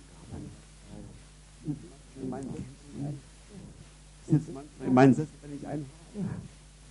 [4.23, 6.29] Ich sitze manchmal in meinen Sessel, wenn ich einen habe,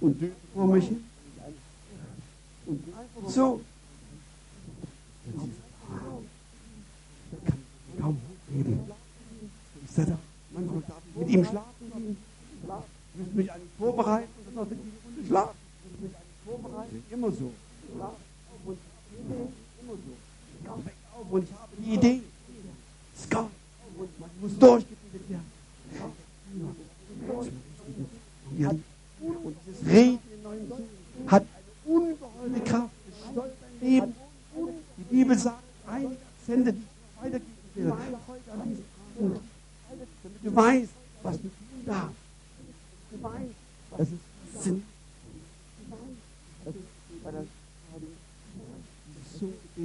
[0.01, 1.03] und döse vor mich hin.
[2.67, 3.61] Und einfach so.
[5.25, 5.33] Ich
[7.45, 7.59] kann
[7.99, 9.00] kaum hochheben.
[9.95, 10.17] Sage,
[10.51, 12.17] manchmal darf ich mit ihm schlafen.
[13.13, 15.57] Ich müsste mich eigentlich vorbereiten noch mit ihm Runde schlafen.
[15.83, 17.03] Müsste mich eigentlich vorbereiten.
[17.09, 17.51] Immer so.
[18.65, 18.77] Und
[19.81, 20.71] immer so.
[21.19, 22.21] Auf und ich habe die Idee.
[23.17, 23.49] Scout.
[23.97, 25.51] Und man muss durchgebildet werden.
[29.19, 30.71] Und dieses Reden in neuen
[31.27, 32.93] hat eine ungeheure Kraft.
[33.09, 34.15] Es steuert dein Leben.
[34.97, 37.45] Die Bibel sagt, einige Akzente, die ich weitergeben
[37.75, 37.93] will,
[38.27, 38.85] heute an diesem
[39.17, 39.39] Abend,
[40.23, 40.91] damit du weißt,
[41.23, 42.15] was du tun darfst,
[43.11, 43.55] du weißt,
[43.91, 44.83] was es sind.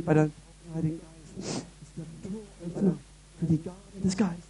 [0.05, 0.31] Bei der
[0.75, 1.65] Heiligen Geist ist
[1.97, 2.05] der
[2.81, 2.99] Tod
[3.39, 4.45] für die Gaben des Geistes.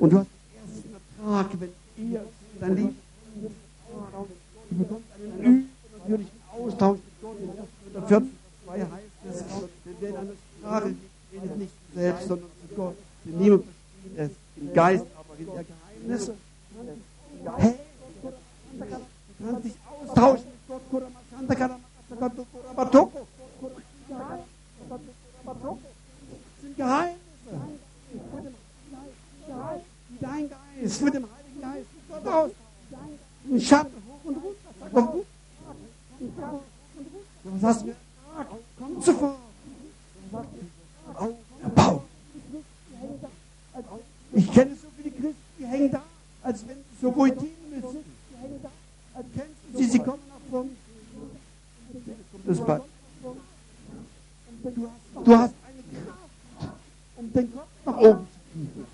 [0.00, 2.24] Und du hast den ersten Ertrag, wenn ihr
[2.60, 2.96] dein Leben
[4.68, 7.36] Du bekommst einen übernatürlichen Austausch mit Gott.
[7.40, 8.20] In 1.
[8.68, 9.44] Heißt es,
[9.84, 10.98] wenn wir in einer Sprache redet,
[11.32, 12.96] redet nicht selbst, sondern zu Gott.
[13.24, 13.64] In niemand
[14.16, 16.34] es im Geist, aber in der Geheimnisse.
[17.56, 17.74] Hey,
[18.20, 21.02] du kannst dich austauschen mit Gott.
[25.46, 27.20] Das sind Geheimnisse.
[30.20, 32.50] Dein Geist mit dem Heiligen Geist mit Gott aus.
[33.48, 34.66] Ein Schatten hoch und runter.
[37.44, 38.54] Was hast du mir gesagt?
[38.78, 39.36] Komm zuvor.
[41.14, 41.45] Auf.
[41.74, 42.02] Wow.
[44.32, 46.02] Ich kenne so viele Christen, die hängen da,
[46.42, 48.04] als wenn sie so Goethe müssen.
[49.74, 49.84] Sie?
[49.84, 50.70] Sie kommen nach vorne.
[52.46, 52.82] Das Bad.
[55.24, 56.74] Du hast eine Kraft,
[57.16, 58.86] um den Kopf nach oben zu kriegen.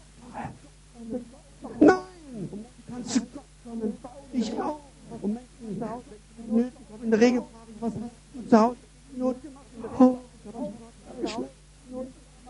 [1.80, 2.48] Nein!
[2.51, 4.80] Du kannst zu Gott kommen, bau dich auf.
[5.20, 6.05] Und Menschen nach Hause,
[6.47, 7.05] Nöten kommen.
[7.05, 8.76] In der Regel frage ich, was hast du zu Hause?
[9.16, 9.66] Not gemacht.
[9.98, 10.18] Oh.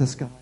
[0.00, 0.39] this, guy.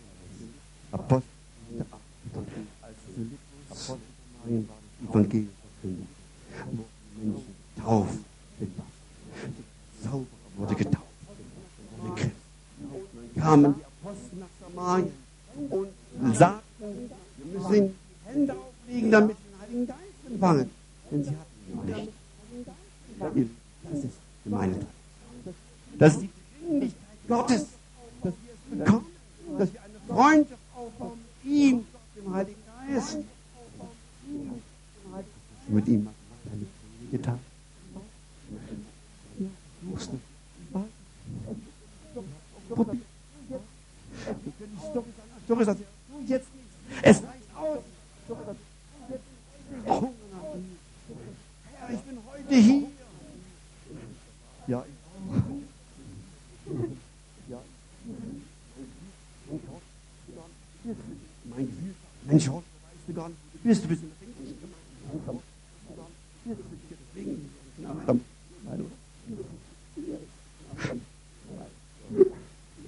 [63.68, 64.10] Wirst du bisschen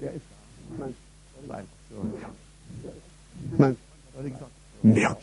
[0.01, 0.25] Wer ist
[0.79, 0.89] da?
[1.49, 1.67] Nein.
[3.59, 3.77] Nein.
[4.83, 5.19] Merk.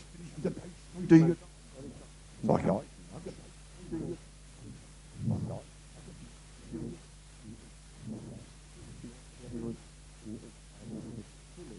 [2.44, 2.80] Sag ja.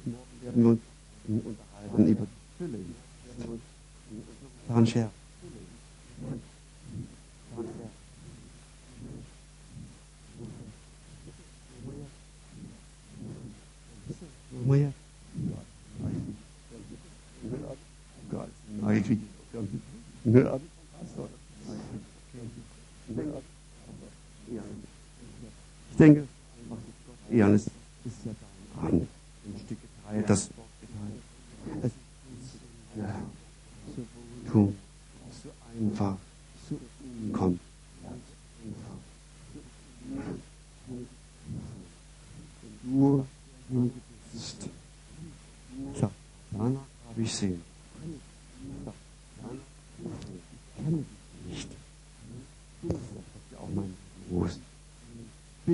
[0.10, 0.82] Morgen werden wir uns
[1.28, 2.28] unterhalten über
[4.86, 5.10] Yeah.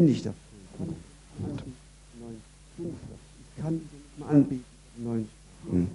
[0.06, 0.96] lebendig dafür.
[2.78, 3.82] Ich kann
[4.30, 4.66] anbieten.
[5.70, 5.88] Hm.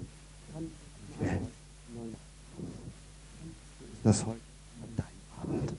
[4.02, 4.40] Das heute
[4.96, 5.06] dein
[5.42, 5.72] Abend.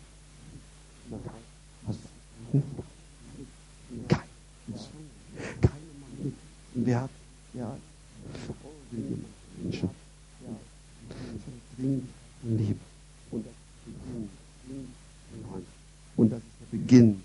[2.52, 2.64] Hm?
[4.08, 4.22] Kein.
[6.74, 7.10] Wer hat
[7.54, 7.78] ja
[9.62, 9.90] Menschen
[11.78, 12.10] dringend
[12.44, 12.80] Liebe
[16.18, 17.21] und das ist der Beginn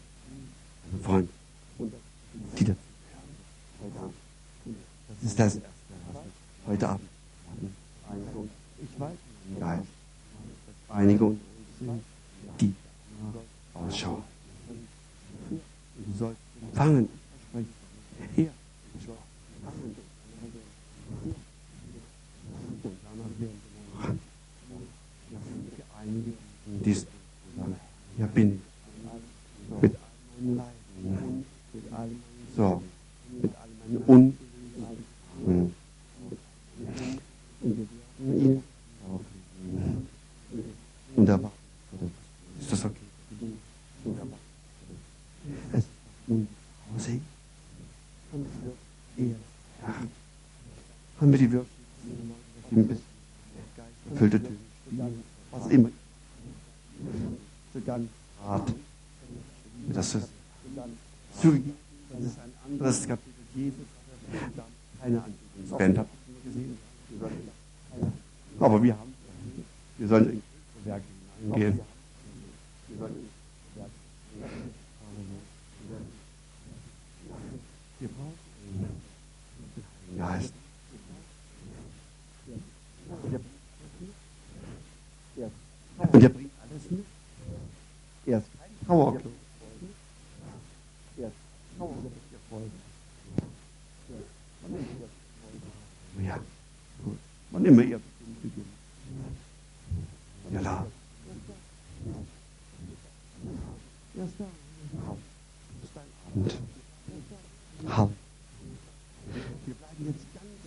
[51.26, 51.75] Unbelievable.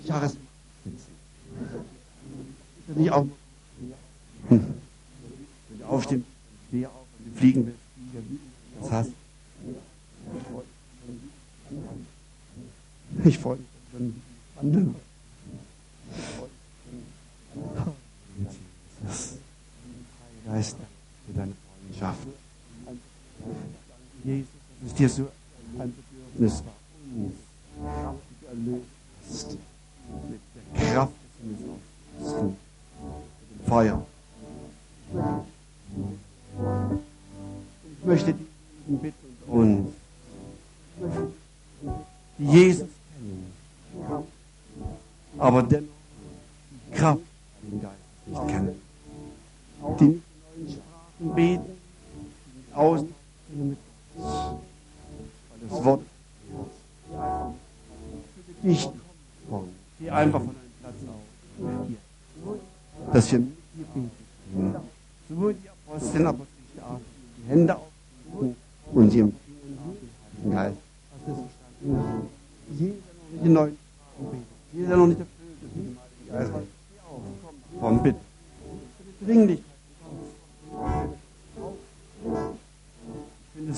[0.09, 0.35] Jahres.
[2.95, 3.27] Nicht auch
[4.49, 4.63] hm.
[5.87, 6.25] aufstehen,
[7.35, 7.73] fliegen.
[8.81, 9.11] Das heißt,
[13.25, 14.21] ich freue mich, wenn
[14.59, 14.95] andere.
[20.45, 20.77] Geist
[21.27, 21.53] für deine
[21.87, 22.27] Freundschaft.
[24.23, 24.47] Jesus,
[24.85, 25.29] ist dir so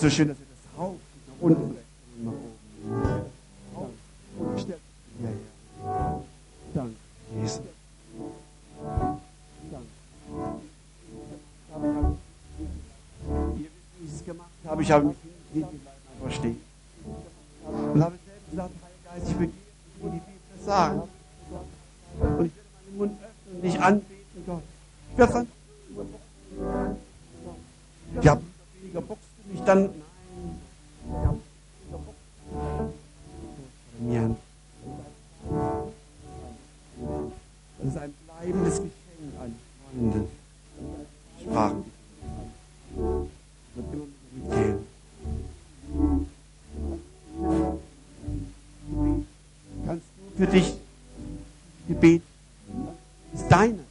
[0.02, 1.76] so schön, dass ihr das Haupt nach unten
[2.24, 2.34] nach
[6.74, 6.96] Danke,
[7.40, 7.62] Jesus.
[9.72, 9.88] Danke.
[13.58, 13.70] Ihr
[14.02, 14.82] wisst, es gemacht habe.
[14.82, 15.18] Ich habe mich
[50.42, 50.74] für dich
[51.88, 52.24] Gebet.
[53.32, 53.91] Das ist deine.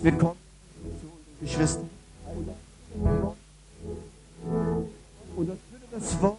[0.00, 0.36] Willkommen
[1.00, 1.90] zu unseren Geschwistern.
[5.36, 6.38] Und das würde das Wort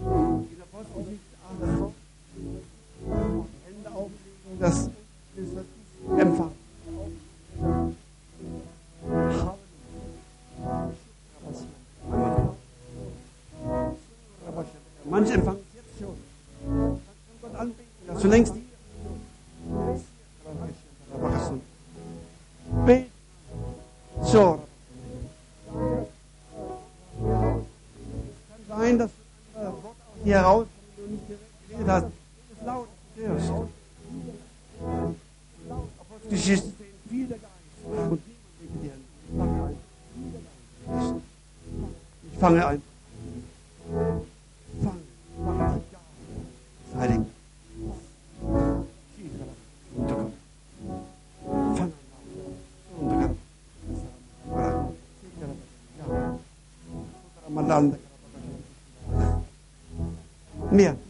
[0.00, 1.62] in der Apostelgeschichte 8
[3.10, 4.88] am Ende auflegen, das
[5.34, 6.54] wir empfangen.
[15.10, 16.16] Manche empfangen es jetzt schon.
[16.64, 18.63] Dann kann Gott anbieten, dass du längst die
[42.44, 42.60] 放在
[44.82, 44.94] 放
[45.46, 45.62] 放在
[46.94, 47.24] 还得下，
[50.06, 50.30] 这个
[51.64, 51.88] 放放
[53.16, 53.22] 个，
[54.54, 54.86] 啊，
[55.22, 55.50] 记下来，
[57.90, 57.96] 的，
[60.70, 61.03] 面。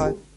[0.00, 0.29] Bye.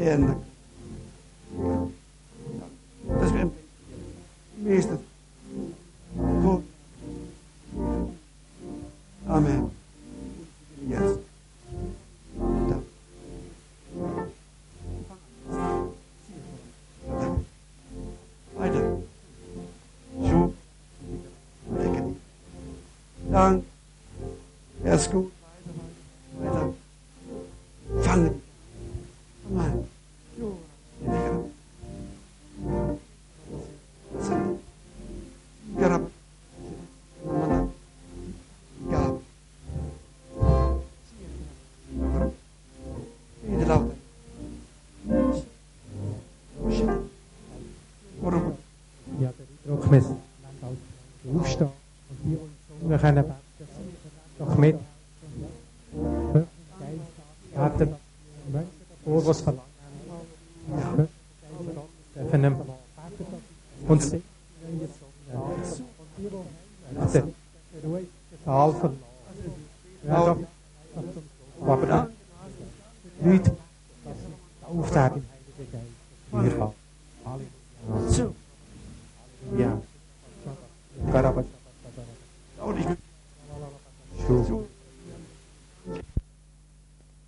[0.00, 0.22] in
[3.08, 3.50] det
[4.56, 4.98] meste
[6.42, 6.62] på
[9.28, 9.70] Amen.
[10.90, 11.18] Yes.
[18.56, 18.96] Weiter.
[20.26, 20.54] Schub.
[23.32, 23.64] Dank.
[24.84, 25.39] Er ist gut.
[53.02, 53.39] Hanap.